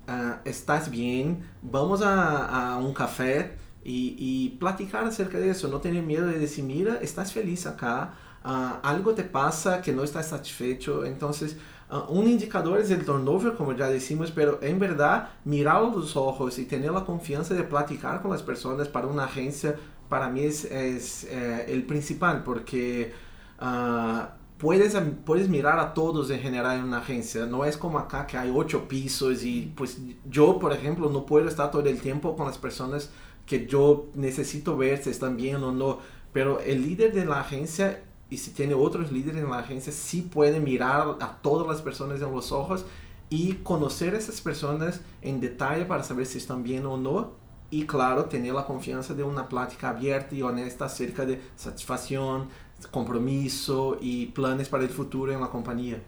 Uh, 0.08 0.38
¿Estás 0.46 0.90
bien? 0.90 1.44
Vamos 1.62 2.02
a, 2.02 2.74
a 2.74 2.78
un 2.78 2.94
café 2.94 3.58
y, 3.84 4.16
y, 4.18 4.50
platicar 4.58 5.04
acerca 5.06 5.38
de 5.38 5.50
eso. 5.50 5.68
No 5.68 5.82
tener 5.82 6.04
miedo 6.04 6.28
de 6.28 6.40
decir, 6.40 6.64
mira, 6.64 6.98
estás 7.02 7.34
feliz 7.34 7.68
acá, 7.68 8.14
uh, 8.46 8.86
algo 8.88 9.14
te 9.14 9.24
pasa 9.24 9.82
que 9.82 9.92
no 9.92 10.04
estás 10.04 10.30
satisfecho. 10.30 11.04
Entonces, 11.06 11.58
Uh, 11.90 12.04
un 12.12 12.28
indicador 12.28 12.80
es 12.80 12.92
el 12.92 13.06
turnover, 13.06 13.54
como 13.56 13.72
ya 13.74 13.88
decimos, 13.88 14.32
pero 14.32 14.60
en 14.62 14.78
verdad 14.78 15.30
mirar 15.46 15.82
los 15.84 16.18
ojos 16.18 16.60
y 16.60 16.66
tener 16.66 16.92
la 16.92 17.06
confianza 17.06 17.54
de 17.54 17.64
platicar 17.64 18.22
con 18.22 18.32
las 18.32 18.44
personas 18.44 18.90
para 18.90 19.08
una 19.08 19.24
agencia, 19.24 19.76
para 20.10 20.28
mí 20.30 20.42
es, 20.42 20.66
es 20.66 21.24
eh, 21.26 21.66
el 21.70 21.86
principal, 21.86 22.44
porque 22.44 23.14
uh, 23.62 24.26
puedes, 24.58 24.98
puedes 25.26 25.50
mirar 25.50 25.80
a 25.80 25.94
todos 25.94 26.30
en 26.30 26.40
general 26.40 26.80
en 26.80 26.86
una 26.86 27.00
agencia. 27.00 27.46
No 27.46 27.66
es 27.66 27.78
como 27.78 28.00
acá 28.00 28.28
que 28.28 28.38
hay 28.38 28.52
ocho 28.54 28.88
pisos 28.88 29.44
y 29.44 29.72
pues 29.76 30.00
yo, 30.30 30.60
por 30.60 30.74
ejemplo, 30.74 31.10
no 31.10 31.26
puedo 31.26 31.48
estar 31.48 31.72
todo 31.72 31.88
el 31.88 32.00
tiempo 32.02 32.36
con 32.36 32.48
las 32.48 32.58
personas 32.58 33.10
que 33.46 33.66
yo 33.66 34.08
necesito 34.14 34.76
ver 34.76 35.04
si 35.04 35.10
están 35.10 35.38
bien 35.38 35.64
o 35.64 35.72
no. 35.72 36.00
Pero 36.34 36.60
el 36.60 36.84
líder 36.84 37.14
de 37.14 37.26
la 37.26 37.40
agencia 37.40 38.04
y 38.30 38.38
si 38.38 38.52
tiene 38.52 38.74
otros 38.74 39.12
líderes 39.12 39.42
en 39.42 39.50
la 39.50 39.60
agencia, 39.60 39.94
sí 39.94 40.22
puede 40.22 40.60
mirar 40.60 41.18
a 41.22 41.38
todas 41.42 41.68
las 41.68 41.82
personas 41.82 42.22
en 42.22 42.32
los 42.32 42.52
ojos 42.52 42.86
y 43.30 43.54
conocer 43.56 44.16
a 44.16 44.18
esas 44.18 44.42
personas 44.42 45.02
en 45.22 45.40
detalle 45.40 45.86
para 45.86 46.04
saber 46.04 46.26
si 46.26 46.38
están 46.38 46.64
bien 46.64 46.86
o 46.86 46.98
no. 46.98 47.32
Y 47.70 47.86
claro, 47.86 48.26
tener 48.26 48.54
la 48.54 48.66
confianza 48.66 49.14
de 49.14 49.24
una 49.24 49.50
plática 49.50 49.90
abierta 49.90 50.36
y 50.36 50.42
honesta 50.42 50.86
acerca 50.86 51.26
de 51.26 51.42
satisfacción, 51.56 52.48
compromiso 52.92 53.98
y 54.00 54.28
planes 54.28 54.70
para 54.70 54.84
el 54.84 54.90
futuro 54.90 55.34
en 55.34 55.42
la 55.42 55.50
compañía. 55.50 56.02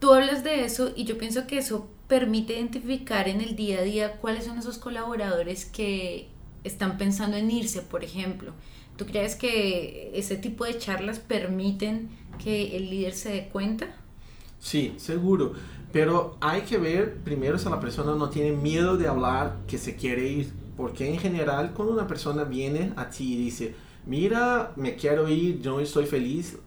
Tú 0.00 0.12
hablas 0.12 0.42
de 0.42 0.64
eso 0.64 0.90
y 0.96 1.04
yo 1.04 1.16
pienso 1.18 1.46
que 1.46 1.58
eso 1.58 1.88
permite 2.08 2.54
identificar 2.54 3.28
en 3.28 3.40
el 3.40 3.54
día 3.54 3.78
a 3.78 3.82
día 3.82 4.16
cuáles 4.16 4.44
son 4.44 4.58
esos 4.58 4.78
colaboradores 4.78 5.64
que 5.64 6.28
están 6.64 6.98
pensando 6.98 7.36
en 7.36 7.50
irse, 7.50 7.82
por 7.82 8.02
ejemplo 8.02 8.52
¿Tú 8.96 9.06
crees 9.06 9.36
que 9.36 10.12
ese 10.14 10.36
tipo 10.36 10.64
de 10.64 10.78
charlas 10.78 11.18
permiten 11.18 12.10
que 12.42 12.76
el 12.76 12.90
líder 12.90 13.14
se 13.14 13.30
dé 13.30 13.48
cuenta? 13.48 13.88
Sí, 14.60 14.94
seguro. 14.98 15.54
Pero 15.92 16.36
hay 16.40 16.62
que 16.62 16.78
ver 16.78 17.16
primero 17.24 17.58
si 17.58 17.68
la 17.68 17.80
persona 17.80 18.14
no 18.14 18.28
tiene 18.30 18.52
miedo 18.52 18.96
de 18.96 19.08
hablar 19.08 19.58
que 19.66 19.78
se 19.78 19.96
quiere 19.96 20.28
ir. 20.28 20.52
Porque 20.82 21.08
en 21.08 21.16
general 21.16 21.74
cuando 21.74 21.94
una 21.94 22.08
persona 22.08 22.42
viene 22.42 22.92
a 22.96 23.08
ti 23.08 23.34
y 23.34 23.36
dice, 23.36 23.72
mira, 24.04 24.72
me 24.74 24.96
quiero 24.96 25.28
ir, 25.28 25.60
yo 25.60 25.78
estoy 25.78 26.06
feliz, 26.06 26.58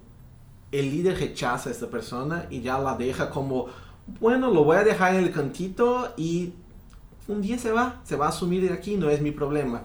el 0.72 0.90
líder 0.90 1.20
rechaza 1.20 1.68
a 1.68 1.74
esta 1.74 1.90
persona 1.90 2.46
y 2.50 2.62
ya 2.62 2.80
la 2.80 2.96
deja 2.96 3.30
como, 3.30 3.66
bueno, 4.22 4.50
lo 4.52 4.64
voy 4.64 4.78
a 4.78 4.86
dejar 4.86 5.16
en 5.16 5.26
el 5.26 5.34
cantito 5.34 6.14
y 6.16 6.54
un 7.28 7.42
día 7.42 7.58
se 7.58 7.72
va, 7.72 8.00
se 8.06 8.16
va 8.16 8.28
a 8.28 8.30
asumir 8.30 8.66
de 8.66 8.74
aquí, 8.74 8.96
no 8.96 9.10
es 9.10 9.20
mi 9.20 9.32
problema. 9.32 9.84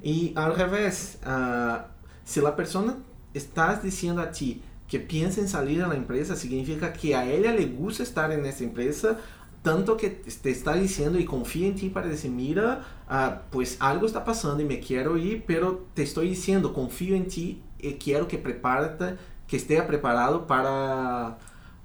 Y 0.00 0.32
al 0.36 0.54
revés, 0.54 1.18
uh, 1.26 1.78
si 2.24 2.40
la 2.40 2.54
persona 2.54 2.98
estás 3.34 3.82
diciendo 3.82 4.22
a 4.22 4.30
ti 4.30 4.62
que 4.86 5.00
piensa 5.00 5.40
en 5.40 5.48
salir 5.48 5.82
de 5.82 5.88
la 5.88 5.96
empresa, 5.96 6.36
significa 6.36 6.92
que 6.92 7.16
a 7.16 7.28
ella 7.28 7.52
le 7.52 7.66
gusta 7.66 8.04
estar 8.04 8.30
en 8.30 8.46
esa 8.46 8.62
empresa, 8.62 9.18
tanto 9.62 9.96
que 9.96 10.10
te 10.10 10.50
está 10.50 10.74
diciendo 10.74 11.18
y 11.18 11.24
confía 11.24 11.68
en 11.68 11.76
ti 11.76 11.88
para 11.88 12.08
decir, 12.08 12.30
mira, 12.30 12.84
uh, 13.08 13.50
pues 13.50 13.76
algo 13.80 14.06
está 14.06 14.24
pasando 14.24 14.62
y 14.62 14.66
me 14.66 14.80
quiero 14.80 15.16
ir, 15.16 15.44
pero 15.46 15.86
te 15.94 16.02
estoy 16.02 16.30
diciendo, 16.30 16.74
confío 16.74 17.14
en 17.14 17.28
ti 17.28 17.62
y 17.78 17.92
quiero 17.94 18.26
que 18.26 18.38
prepárate, 18.38 19.16
que 19.46 19.56
esté 19.56 19.80
preparado 19.82 20.46
para, 20.46 21.38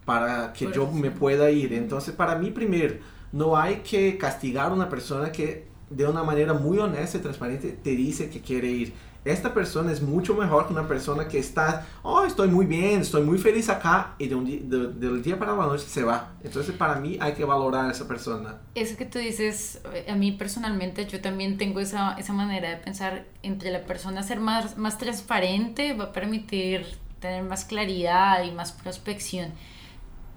para 0.06 0.54
que 0.54 0.72
yo 0.74 0.92
me 0.92 1.12
pueda 1.12 1.52
ir. 1.52 1.74
Entonces, 1.74 2.16
para 2.16 2.36
mí 2.36 2.50
primero, 2.50 2.96
no 3.32 3.58
hay 3.58 3.78
que 3.78 4.18
castigar 4.18 4.72
a 4.72 4.74
una 4.74 4.90
persona 4.90 5.32
que 5.32 5.68
de 5.90 6.06
una 6.06 6.24
manera 6.24 6.54
muy 6.54 6.80
honesta 6.80 7.18
y 7.18 7.22
transparente 7.22 7.72
te 7.72 7.92
dice 7.92 8.30
que 8.30 8.42
quiere 8.42 8.70
ir. 8.70 8.94
Esta 9.32 9.54
persona 9.54 9.92
es 9.92 10.02
mucho 10.02 10.34
mejor 10.36 10.68
que 10.68 10.74
una 10.74 10.88
persona 10.88 11.28
que 11.28 11.40
está, 11.40 11.86
oh, 12.04 12.24
estoy 12.24 12.48
muy 12.48 12.66
bien, 12.66 13.02
estoy 13.02 13.24
muy 13.24 13.38
feliz 13.38 13.70
acá 13.70 14.16
y 14.18 14.28
de 14.28 14.36
un 14.36 14.46
día, 14.46 14.60
de, 14.64 14.88
del 14.94 15.22
día 15.22 15.38
para 15.38 15.56
la 15.56 15.66
noche 15.66 15.86
se 15.88 16.04
va. 16.04 16.32
Entonces 16.44 16.76
para 16.76 16.96
mí 16.96 17.18
hay 17.20 17.34
que 17.34 17.44
valorar 17.46 17.90
a 17.90 17.92
esa 17.92 18.08
persona. 18.08 18.58
Eso 18.76 18.98
que 18.98 19.06
tú 19.06 19.20
dices, 19.20 19.82
a 20.08 20.16
mí 20.16 20.32
personalmente 20.32 21.06
yo 21.06 21.22
también 21.22 21.58
tengo 21.58 21.80
esa, 21.80 22.14
esa 22.14 22.34
manera 22.34 22.70
de 22.70 22.78
pensar 22.78 23.26
entre 23.44 23.72
la 23.72 23.86
persona 23.86 24.24
ser 24.24 24.40
más, 24.40 24.78
más 24.78 24.98
transparente, 24.98 25.94
va 25.94 26.06
a 26.06 26.12
permitir 26.14 26.86
tener 27.20 27.44
más 27.44 27.66
claridad 27.66 28.44
y 28.44 28.52
más 28.52 28.72
prospección 28.72 29.52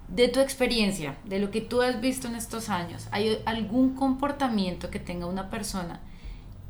de 0.07 0.27
tu 0.27 0.41
experiencia, 0.41 1.15
de 1.23 1.39
lo 1.39 1.51
que 1.51 1.61
tú 1.61 1.81
has 1.81 2.01
visto 2.01 2.27
en 2.27 2.35
estos 2.35 2.69
años, 2.69 3.07
¿hay 3.11 3.41
algún 3.45 3.95
comportamiento 3.95 4.89
que 4.89 4.99
tenga 4.99 5.25
una 5.25 5.49
persona 5.49 6.01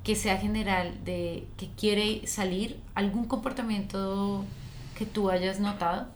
que 0.04 0.16
sea 0.16 0.38
general, 0.38 0.94
de 1.06 1.46
que 1.58 1.70
quiere 1.78 2.26
salir? 2.28 2.80
¿Algún 2.96 3.26
comportamiento 3.26 4.44
que 4.98 5.06
tú 5.06 5.30
hayas 5.30 5.60
notado? 5.60 6.08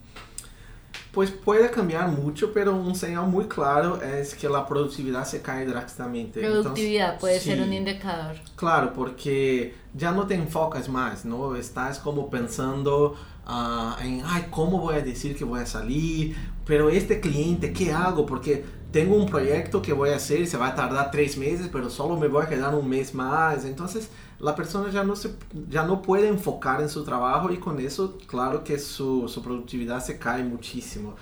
Pues 1.12 1.32
puede 1.32 1.71
cambiar 1.71 2.10
mucho, 2.10 2.52
pero 2.52 2.76
un 2.76 2.93
señal 2.93 3.28
muy 3.28 3.45
claro 3.45 4.02
es 4.02 4.36
que 4.36 4.50
la 4.50 4.67
productividad 4.67 5.24
se 5.24 5.41
cae 5.41 5.65
drásticamente. 5.65 6.41
Productividad 6.41 7.19
puede 7.19 7.39
ser 7.39 7.62
un 7.62 7.71
indicador. 7.71 8.36
Claro, 8.58 8.91
porque 8.91 9.76
ya 9.93 10.12
no 10.12 10.28
te 10.28 10.36
enfocas 10.36 10.89
más, 10.89 11.24
¿no? 11.24 11.56
Estás 11.56 12.00
como 12.00 12.30
pensando 12.30 13.15
uh, 13.47 14.01
en, 14.01 14.21
ay, 14.25 14.47
¿cómo 14.51 14.79
voy 14.79 14.95
a 14.95 15.01
decir 15.01 15.36
que 15.36 15.43
voy 15.43 15.62
a 15.62 15.65
salir? 15.65 16.36
Pero 16.65 16.89
este 16.89 17.19
cliente, 17.19 17.73
¿qué 17.73 17.91
hago? 17.91 18.25
Porque 18.25 18.65
tengo 18.91 19.15
un 19.15 19.25
proyecto 19.25 19.81
que 19.81 19.93
voy 19.93 20.10
a 20.12 20.15
hacer, 20.15 20.47
se 20.47 20.58
va 20.58 20.67
a 20.67 20.75
tardar 20.75 21.12
tres 21.12 21.38
meses, 21.38 21.69
pero 21.71 21.89
solo 21.89 22.17
me 22.17 22.27
voy 22.27 22.43
a 22.43 22.47
quedar 22.49 22.73
un 22.73 22.88
mes 22.88 23.13
más. 23.13 23.65
Entonces 23.65 24.10
la 24.39 24.55
persona 24.55 24.89
ya 24.89 25.03
no, 25.03 25.15
se, 25.15 25.36
ya 25.69 25.86
no 25.86 26.01
puede 26.01 26.27
enfocar 26.27 26.81
en 26.81 26.89
su 26.89 27.03
trabajo 27.03 27.51
y 27.51 27.58
con 27.58 27.79
eso, 27.79 28.17
claro 28.27 28.63
que 28.63 28.79
su, 28.79 29.27
su 29.27 29.41
productividad 29.41 30.03
se 30.03 30.17
cae 30.17 30.43
muchísimo. 30.43 31.15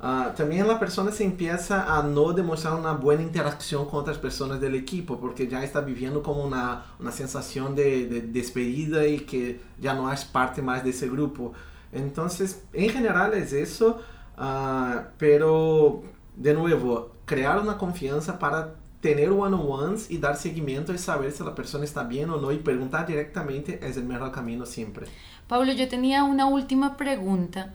Uh, 0.00 0.32
también 0.36 0.68
la 0.68 0.78
persona 0.78 1.10
se 1.10 1.24
empieza 1.24 1.96
a 1.96 2.04
no 2.04 2.32
demostrar 2.32 2.74
una 2.74 2.92
buena 2.92 3.22
interacción 3.22 3.86
con 3.86 4.00
otras 4.00 4.16
personas 4.16 4.60
del 4.60 4.76
equipo 4.76 5.18
porque 5.18 5.48
ya 5.48 5.64
está 5.64 5.80
viviendo 5.80 6.22
como 6.22 6.44
una, 6.44 6.84
una 7.00 7.10
sensación 7.10 7.74
de, 7.74 8.06
de, 8.06 8.20
despedida 8.20 9.04
y 9.04 9.20
que 9.20 9.60
ya 9.80 9.94
no 9.94 10.12
es 10.12 10.24
parte 10.24 10.62
más 10.62 10.84
de 10.84 10.90
ese 10.90 11.08
grupo. 11.08 11.52
Entonces, 11.92 12.62
en 12.72 12.90
general 12.90 13.34
es 13.34 13.52
eso, 13.52 14.00
uh, 14.38 15.00
pero 15.18 16.04
de 16.36 16.54
nuevo, 16.54 17.10
crear 17.24 17.58
una 17.60 17.76
confianza 17.76 18.38
para 18.38 18.74
tener 19.00 19.30
one-on-ones 19.30 20.10
y 20.10 20.18
dar 20.18 20.36
seguimiento 20.36 20.92
y 20.92 20.98
saber 20.98 21.32
si 21.32 21.42
la 21.42 21.54
persona 21.54 21.84
está 21.84 22.04
bien 22.04 22.30
o 22.30 22.40
no 22.40 22.52
y 22.52 22.58
preguntar 22.58 23.06
directamente 23.06 23.80
es 23.82 23.96
el 23.96 24.04
mejor 24.04 24.32
camino 24.32 24.64
siempre. 24.64 25.06
Pablo, 25.46 25.72
yo 25.72 25.88
tenía 25.88 26.24
una 26.24 26.46
última 26.46 26.96
pregunta 26.96 27.74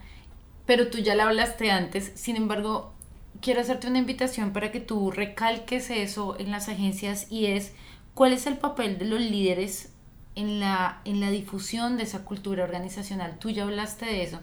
pero 0.66 0.88
tú 0.88 1.00
ya 1.00 1.16
la 1.16 1.26
hablaste 1.26 1.72
antes. 1.72 2.12
Sin 2.16 2.36
embargo, 2.36 2.94
quiero 3.42 3.62
hacerte 3.62 3.88
una 3.88 4.00
invitación 4.00 4.54
para 4.54 4.72
que 4.72 4.80
tú 4.80 5.12
recalques 5.12 5.90
eso 5.90 6.38
en 6.40 6.52
las 6.52 6.70
agencias 6.70 7.32
y 7.32 7.48
es 7.48 7.74
cuál 8.14 8.34
es 8.34 8.48
el 8.48 8.58
papel 8.58 8.98
de 8.98 9.06
los 9.06 9.20
líderes 9.20 9.92
en 10.36 10.60
la, 10.60 11.02
en 11.06 11.20
la 11.20 11.30
difusión 11.30 11.98
de 11.98 12.04
esa 12.04 12.24
cultura 12.24 12.64
organizacional. 12.64 13.38
Tú 13.40 13.50
ya 13.50 13.64
hablaste 13.64 14.06
de 14.06 14.24
eso. 14.24 14.40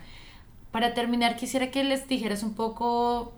Para 0.70 0.94
terminar, 0.94 1.37
quisiera 1.37 1.70
que 1.70 1.83
les 1.83 2.06
dijeras 2.06 2.42
un 2.42 2.54
poco 2.54 3.33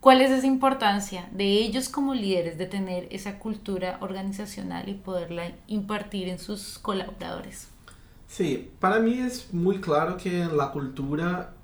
cuál 0.00 0.20
es 0.20 0.30
esa 0.30 0.46
importancia 0.46 1.28
de 1.32 1.44
ellos 1.44 1.88
como 1.88 2.14
líderes 2.14 2.58
de 2.58 2.66
tener 2.66 3.08
esa 3.10 3.38
cultura 3.38 3.98
organizacional 4.00 4.88
y 4.88 4.94
poderla 4.94 5.52
impartir 5.66 6.28
en 6.28 6.38
sus 6.38 6.78
colaboradores. 6.78 7.68
Sí, 8.28 8.70
para 8.78 9.00
mí 9.00 9.18
es 9.18 9.52
muy 9.52 9.80
claro 9.80 10.16
que 10.16 10.44
la 10.44 10.70
cultura 10.70 11.54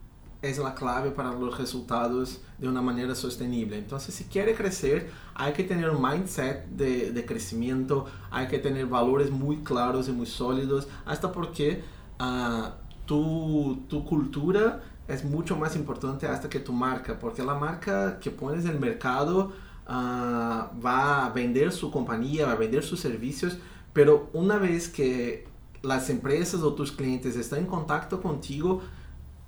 es 0.49 0.59
la 0.59 0.75
clave 0.75 1.11
para 1.11 1.33
los 1.33 1.59
resultados 1.59 2.41
de 2.59 2.69
una 2.69 2.83
manera 2.83 3.15
sostenible. 3.15 3.79
Entonces, 3.79 4.15
si 4.15 4.25
quiere 4.25 4.55
crecer, 4.55 5.11
hay 5.35 5.53
que 5.53 5.65
tener 5.65 5.91
un 5.91 6.03
mindset 6.03 6.67
de, 6.67 7.25
crecimiento, 7.27 8.07
hay 8.31 8.47
que 8.49 8.59
tener 8.59 8.87
valores 8.87 9.31
muy 9.31 9.59
claros 9.59 10.09
y 10.09 10.13
muy 10.13 10.27
sólidos, 10.27 10.89
hasta 11.05 11.33
porque 11.33 11.83
uh, 12.21 12.71
tu, 13.05 13.85
tu 13.89 14.05
cultura 14.05 14.83
es 15.09 15.25
mucho 15.25 15.57
más 15.57 15.77
importante 15.77 16.27
hasta 16.27 16.49
que 16.49 16.61
tu 16.61 16.73
marca, 16.73 17.19
porque 17.19 17.43
la 17.43 17.55
marca 17.55 18.19
que 18.19 18.31
pones 18.31 18.65
en 18.65 18.73
el 18.73 18.81
mercado 18.81 19.53
uh, 19.87 19.93
va 19.93 21.27
a 21.27 21.31
vender 21.31 21.73
su 21.73 21.91
compañía, 21.91 22.47
va 22.47 22.53
a 22.53 22.57
vender 22.57 22.83
sus 22.83 23.01
servicios, 23.01 23.59
pero 23.93 24.31
una 24.33 24.59
vez 24.59 24.89
que 24.89 25.47
las 25.83 26.11
empresas 26.11 26.63
o 26.63 26.75
tus 26.75 26.93
clientes 26.93 27.37
están 27.37 27.61
en 27.61 27.67
contacto 27.67 28.21
contigo, 28.21 28.83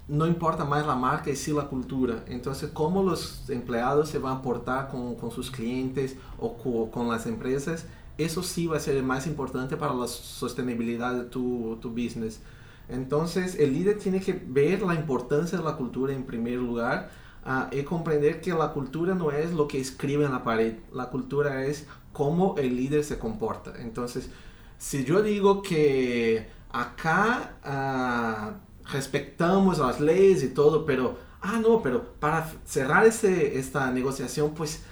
no 0.09 0.27
importa 0.27 0.65
más 0.65 0.87
la 0.87 0.97
marca 0.97 1.31
y 1.31 1.37
sí 1.37 1.53
la 1.53 1.67
cultura. 1.67 2.25
Entonces, 2.27 2.71
cómo 2.73 3.03
los 3.03 3.49
empleados 3.51 4.09
se 4.09 4.19
van 4.19 4.39
a 4.39 4.43
portar 4.43 4.89
con, 4.89 5.15
con 5.17 5.31
sus 5.31 5.51
clientes 5.51 6.17
o 6.39 6.91
con, 6.91 7.09
las 7.09 7.27
empresas, 7.27 7.85
eso 8.17 8.43
sí 8.43 8.67
va 8.67 8.79
a 8.79 8.81
ser 8.81 9.01
más 9.03 9.27
importante 9.27 9.77
para 9.77 9.95
la 9.95 10.09
sostenibilidad 10.09 11.15
de 11.15 11.25
tu, 11.25 11.79
tu 11.81 11.91
business. 11.91 12.41
Entonces, 12.89 13.57
el 13.57 13.75
líder 13.75 13.99
tiene 13.99 14.21
que 14.21 14.33
ver 14.33 14.81
la 14.81 14.95
importancia 14.95 15.59
de 15.59 15.65
la 15.65 15.77
cultura 15.77 16.15
en 16.15 16.25
primer 16.25 16.55
lugar 16.55 17.11
uh, 17.45 17.75
y 17.75 17.83
comprender 17.83 18.41
que 18.41 18.55
la 18.55 18.73
cultura 18.73 19.15
no 19.15 19.31
es 19.31 19.53
lo 19.53 19.69
que 19.69 19.79
escribe 19.79 20.25
en 20.25 20.33
la 20.33 20.43
pared, 20.43 20.77
la 20.91 21.11
cultura 21.11 21.67
es 21.67 21.87
cómo 22.15 22.55
el 22.57 22.77
líder 22.77 23.05
se 23.05 23.19
comporta. 23.19 23.75
Entonces, 23.79 24.31
si 24.79 25.05
yo 25.05 25.23
digo 25.23 25.61
que 25.61 26.49
acá... 26.73 28.55
Uh, 28.57 28.68
respetamos 28.93 29.79
las 29.79 30.01
leyes 30.01 30.43
y 30.43 30.49
todo, 30.49 30.85
pero, 30.85 31.17
ah, 31.41 31.61
no, 31.61 31.83
pero 31.83 32.15
para 32.21 32.51
cerrar 32.65 33.07
ese, 33.07 33.59
esta 33.59 33.91
negociación, 33.91 34.55
pues, 34.55 34.83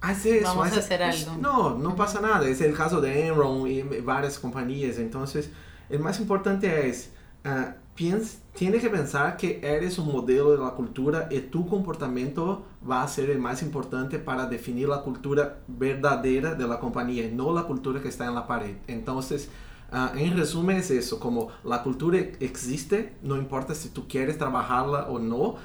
hace 0.00 0.38
eso. 0.38 0.48
Vamos 0.48 0.68
hace, 0.68 0.76
a 0.76 0.78
hacer 0.80 1.00
pues, 1.00 1.28
algo. 1.28 1.40
No, 1.40 1.78
no 1.78 1.96
pasa 1.96 2.20
nada. 2.20 2.46
Es 2.48 2.60
el 2.60 2.74
caso 2.74 3.00
de 3.00 3.26
Enron 3.26 3.66
y 3.66 3.82
varias 3.82 4.38
compañías. 4.38 4.98
Entonces, 4.98 5.50
el 5.88 6.00
más 6.00 6.20
importante 6.20 6.88
es, 6.88 7.10
uh, 7.44 7.72
piens, 7.94 8.38
tienes 8.54 8.82
que 8.82 8.90
pensar 8.90 9.36
que 9.36 9.60
eres 9.62 9.98
un 9.98 10.12
modelo 10.12 10.52
de 10.52 10.58
la 10.58 10.70
cultura 10.72 11.28
y 11.30 11.40
tu 11.40 11.66
comportamiento 11.66 12.64
va 12.88 13.02
a 13.02 13.08
ser 13.08 13.30
el 13.30 13.38
más 13.38 13.62
importante 13.62 14.18
para 14.18 14.46
definir 14.46 14.88
la 14.88 15.00
cultura 15.00 15.60
verdadera 15.66 16.54
de 16.54 16.68
la 16.68 16.78
compañía, 16.78 17.28
no 17.32 17.54
la 17.54 17.62
cultura 17.62 18.00
que 18.00 18.08
está 18.08 18.26
en 18.26 18.34
la 18.34 18.46
pared. 18.46 18.76
Entonces, 18.86 19.48
Uh, 19.92 20.18
en 20.18 20.36
resumen 20.36 20.78
es 20.78 20.90
eso, 20.90 21.20
como 21.20 21.48
la 21.64 21.82
cultura 21.82 22.18
existe, 22.40 23.14
no 23.22 23.36
importa 23.36 23.74
si 23.74 23.90
tú 23.90 24.08
quieres 24.08 24.36
trabajarla 24.36 25.06
o 25.08 25.18
no, 25.18 25.42
uh, 25.50 25.56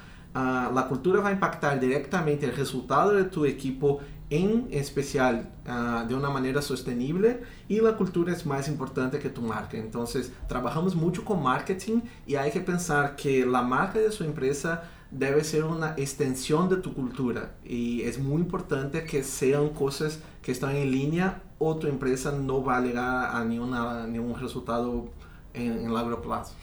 la 0.72 0.86
cultura 0.88 1.20
va 1.20 1.30
a 1.30 1.32
impactar 1.32 1.80
directamente 1.80 2.46
el 2.46 2.54
resultado 2.54 3.12
de 3.12 3.24
tu 3.24 3.44
equipo 3.44 3.98
en 4.30 4.68
especial 4.70 5.50
uh, 5.66 6.06
de 6.06 6.14
una 6.14 6.30
manera 6.30 6.62
sostenible 6.62 7.42
y 7.68 7.80
la 7.80 7.96
cultura 7.96 8.32
es 8.32 8.46
más 8.46 8.68
importante 8.68 9.18
que 9.18 9.28
tu 9.28 9.42
marca. 9.42 9.76
Entonces, 9.76 10.32
trabajamos 10.48 10.94
mucho 10.94 11.24
con 11.24 11.42
marketing 11.42 12.00
y 12.26 12.36
hay 12.36 12.50
que 12.50 12.60
pensar 12.60 13.16
que 13.16 13.44
la 13.44 13.62
marca 13.62 13.98
de 13.98 14.12
su 14.12 14.24
empresa 14.24 14.84
debe 15.10 15.44
ser 15.44 15.64
una 15.64 15.94
extensión 15.98 16.70
de 16.70 16.76
tu 16.76 16.94
cultura 16.94 17.52
y 17.64 18.00
es 18.02 18.18
muy 18.18 18.40
importante 18.40 19.04
que 19.04 19.22
sean 19.22 19.68
cosas 19.68 20.20
que 20.40 20.52
están 20.52 20.74
en 20.74 20.90
línea 20.90 21.42
o 21.64 21.76
tu 21.76 21.86
empresa 21.86 22.32
no 22.32 22.62
va 22.64 22.78
a 22.78 22.80
llegar 22.80 23.34
a 23.34 23.44
ningún 23.44 24.38
resultado 24.38 25.08
en, 25.54 25.72
en 25.84 25.94
largo 25.94 26.20
plazo. 26.20 26.54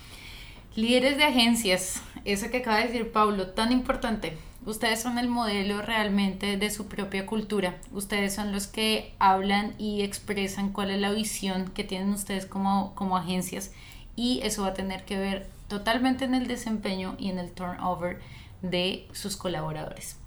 Líderes 0.75 1.17
de 1.17 1.23
agencias, 1.23 2.01
eso 2.25 2.49
que 2.51 2.57
acaba 2.57 2.77
de 2.77 2.88
decir 2.88 3.12
Pablo, 3.12 3.47
tan 3.47 3.71
importante. 3.71 4.38
Ustedes 4.65 5.01
son 5.01 5.17
el 5.17 5.29
modelo 5.29 5.81
realmente 5.81 6.57
de 6.57 6.69
su 6.69 6.88
propia 6.88 7.25
cultura. 7.25 7.77
Ustedes 7.93 8.35
son 8.35 8.51
los 8.51 8.67
que 8.67 9.15
hablan 9.17 9.73
y 9.77 10.01
expresan 10.01 10.73
cuál 10.73 10.91
es 10.91 10.99
la 10.99 11.12
visión 11.12 11.69
que 11.69 11.85
tienen 11.85 12.12
ustedes 12.12 12.45
como, 12.45 12.93
como 12.93 13.17
agencias 13.17 13.71
y 14.15 14.41
eso 14.43 14.63
va 14.63 14.69
a 14.69 14.73
tener 14.73 15.05
que 15.05 15.17
ver 15.17 15.47
totalmente 15.69 16.25
en 16.25 16.35
el 16.35 16.47
desempeño 16.47 17.15
y 17.17 17.29
en 17.29 17.39
el 17.39 17.51
turnover 17.51 18.19
de 18.62 19.07
sus 19.13 19.38
colaboradores. 19.38 20.18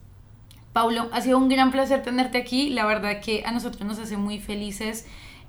Paulo, 0.73 1.09
ha 1.13 1.21
sido 1.21 1.39
un 1.39 1.49
gran 1.49 1.71
placer 1.71 2.03
tenerte 2.03 2.39
aquí. 2.39 2.71
La 2.71 2.87
verdad 2.87 3.21
que 3.21 3.43
a 3.45 3.53
nosotros 3.53 3.87
nos 3.87 3.99
hace 3.99 4.17
muy 4.17 4.39
felices 4.39 5.07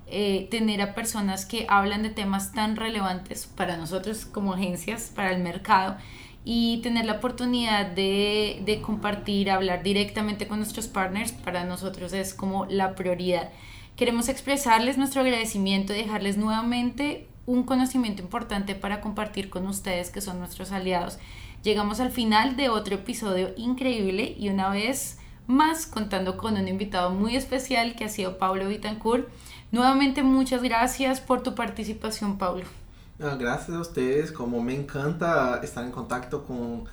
eh, 0.08 0.48
tener 0.52 0.82
a 0.82 0.94
personas 0.94 1.46
que 1.46 1.66
hablan 1.70 2.04
de 2.04 2.10
temas 2.10 2.52
tan 2.52 2.76
relevantes 2.76 3.48
para 3.48 3.78
nosotros 3.78 4.26
como 4.26 4.54
agencias, 4.54 5.12
para 5.16 5.32
el 5.32 5.42
mercado 5.42 5.98
y 6.46 6.82
tener 6.82 7.06
la 7.06 7.14
oportunidad 7.14 7.86
de, 7.86 8.62
de 8.66 8.82
compartir, 8.82 9.50
hablar 9.50 9.82
directamente 9.82 10.46
con 10.46 10.58
nuestros 10.60 10.88
partners, 10.88 11.32
para 11.32 11.64
nosotros 11.64 12.12
es 12.12 12.34
como 12.34 12.66
la 12.66 12.96
prioridad. 12.96 13.50
Queremos 13.96 14.28
expresarles 14.28 14.98
nuestro 14.98 15.22
agradecimiento 15.22 15.94
y 15.94 15.98
dejarles 15.98 16.36
nuevamente 16.36 17.28
un 17.46 17.64
conocimiento 17.64 18.22
importante 18.22 18.76
para 18.76 19.00
compartir 19.00 19.50
con 19.50 19.68
ustedes 19.68 20.10
que 20.10 20.22
son 20.22 20.40
nuestros 20.40 20.72
aliados 20.72 21.18
Llegamos 21.64 22.02
al 22.02 22.12
final 22.12 22.58
de 22.58 22.68
otro 22.68 22.96
episodio 22.96 23.52
increíble 23.56 24.36
y 24.38 24.50
una 24.50 24.70
vez 24.70 25.18
más 25.48 25.86
contando 25.86 26.36
con 26.36 26.58
un 26.58 26.68
invitado 26.68 27.10
muy 27.12 27.38
especial 27.38 27.96
que 27.96 28.04
ha 28.04 28.10
sido 28.10 28.38
Pablo 28.38 28.68
Vitancourt. 28.68 29.30
Nuevamente 29.72 30.24
muchas 30.24 30.62
gracias 30.62 31.22
por 31.22 31.42
tu 31.42 31.56
participación, 31.56 32.38
Pablo. 32.38 32.66
Gracias 33.18 33.70
a 33.70 33.80
ustedes, 33.80 34.34
como 34.34 34.62
me 34.62 34.76
encanta 34.76 35.62
estar 35.64 35.86
en 35.86 35.92
contacto 35.92 36.44
con 36.44 36.84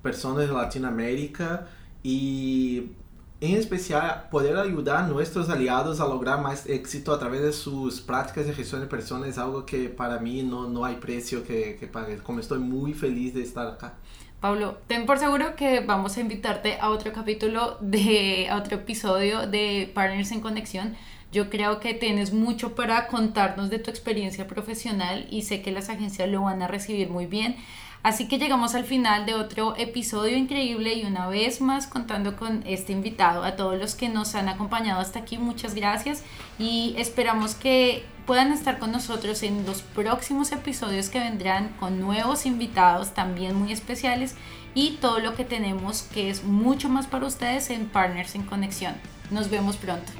personas 0.00 0.46
de 0.46 0.54
Latinoamérica 0.54 1.66
y 2.04 2.92
en 3.40 3.56
especial 3.56 4.28
poder 4.30 4.56
ayudar 4.58 5.04
a 5.04 5.06
nuestros 5.06 5.48
aliados 5.48 6.00
a 6.00 6.06
lograr 6.06 6.42
más 6.42 6.66
éxito 6.66 7.12
a 7.12 7.18
través 7.18 7.40
de 7.40 7.52
sus 7.52 8.00
prácticas 8.00 8.46
de 8.46 8.52
gestión 8.52 8.82
de 8.82 8.86
personas 8.86 9.30
es 9.30 9.38
algo 9.38 9.64
que 9.64 9.88
para 9.88 10.18
mí 10.18 10.42
no, 10.42 10.68
no 10.68 10.84
hay 10.84 10.96
precio 10.96 11.42
que, 11.42 11.76
que 11.80 11.86
pague. 11.86 12.18
Como 12.18 12.40
estoy 12.40 12.58
muy 12.58 12.92
feliz 12.92 13.32
de 13.32 13.42
estar 13.42 13.66
acá. 13.66 13.94
Pablo, 14.40 14.78
ten 14.86 15.06
por 15.06 15.18
seguro 15.18 15.54
que 15.54 15.80
vamos 15.80 16.16
a 16.16 16.20
invitarte 16.20 16.78
a 16.80 16.90
otro 16.90 17.12
capítulo 17.12 17.76
de 17.80 18.48
a 18.50 18.56
otro 18.56 18.76
episodio 18.76 19.46
de 19.46 19.90
Partners 19.94 20.32
en 20.32 20.40
Conexión. 20.40 20.96
Yo 21.32 21.48
creo 21.48 21.78
que 21.78 21.94
tienes 21.94 22.32
mucho 22.32 22.74
para 22.74 23.06
contarnos 23.06 23.70
de 23.70 23.78
tu 23.78 23.90
experiencia 23.90 24.46
profesional 24.46 25.26
y 25.30 25.42
sé 25.42 25.62
que 25.62 25.70
las 25.70 25.88
agencias 25.88 26.28
lo 26.28 26.42
van 26.42 26.62
a 26.62 26.68
recibir 26.68 27.08
muy 27.08 27.26
bien. 27.26 27.56
Así 28.02 28.28
que 28.28 28.38
llegamos 28.38 28.74
al 28.74 28.84
final 28.84 29.26
de 29.26 29.34
otro 29.34 29.74
episodio 29.76 30.36
increíble 30.36 30.94
y 30.94 31.04
una 31.04 31.28
vez 31.28 31.60
más 31.60 31.86
contando 31.86 32.34
con 32.34 32.62
este 32.66 32.92
invitado. 32.92 33.44
A 33.44 33.56
todos 33.56 33.78
los 33.78 33.94
que 33.94 34.08
nos 34.08 34.34
han 34.34 34.48
acompañado 34.48 35.00
hasta 35.00 35.18
aquí, 35.18 35.36
muchas 35.36 35.74
gracias 35.74 36.22
y 36.58 36.94
esperamos 36.96 37.54
que 37.54 38.04
puedan 38.24 38.52
estar 38.52 38.78
con 38.78 38.92
nosotros 38.92 39.42
en 39.42 39.66
los 39.66 39.82
próximos 39.82 40.50
episodios 40.52 41.10
que 41.10 41.18
vendrán 41.18 41.68
con 41.78 42.00
nuevos 42.00 42.46
invitados 42.46 43.12
también 43.12 43.54
muy 43.54 43.72
especiales 43.72 44.34
y 44.74 44.92
todo 45.00 45.18
lo 45.18 45.34
que 45.34 45.44
tenemos 45.44 46.02
que 46.02 46.30
es 46.30 46.44
mucho 46.44 46.88
más 46.88 47.06
para 47.06 47.26
ustedes 47.26 47.68
en 47.68 47.86
Partners 47.86 48.34
en 48.34 48.44
Conexión. 48.44 48.94
Nos 49.30 49.50
vemos 49.50 49.76
pronto. 49.76 50.10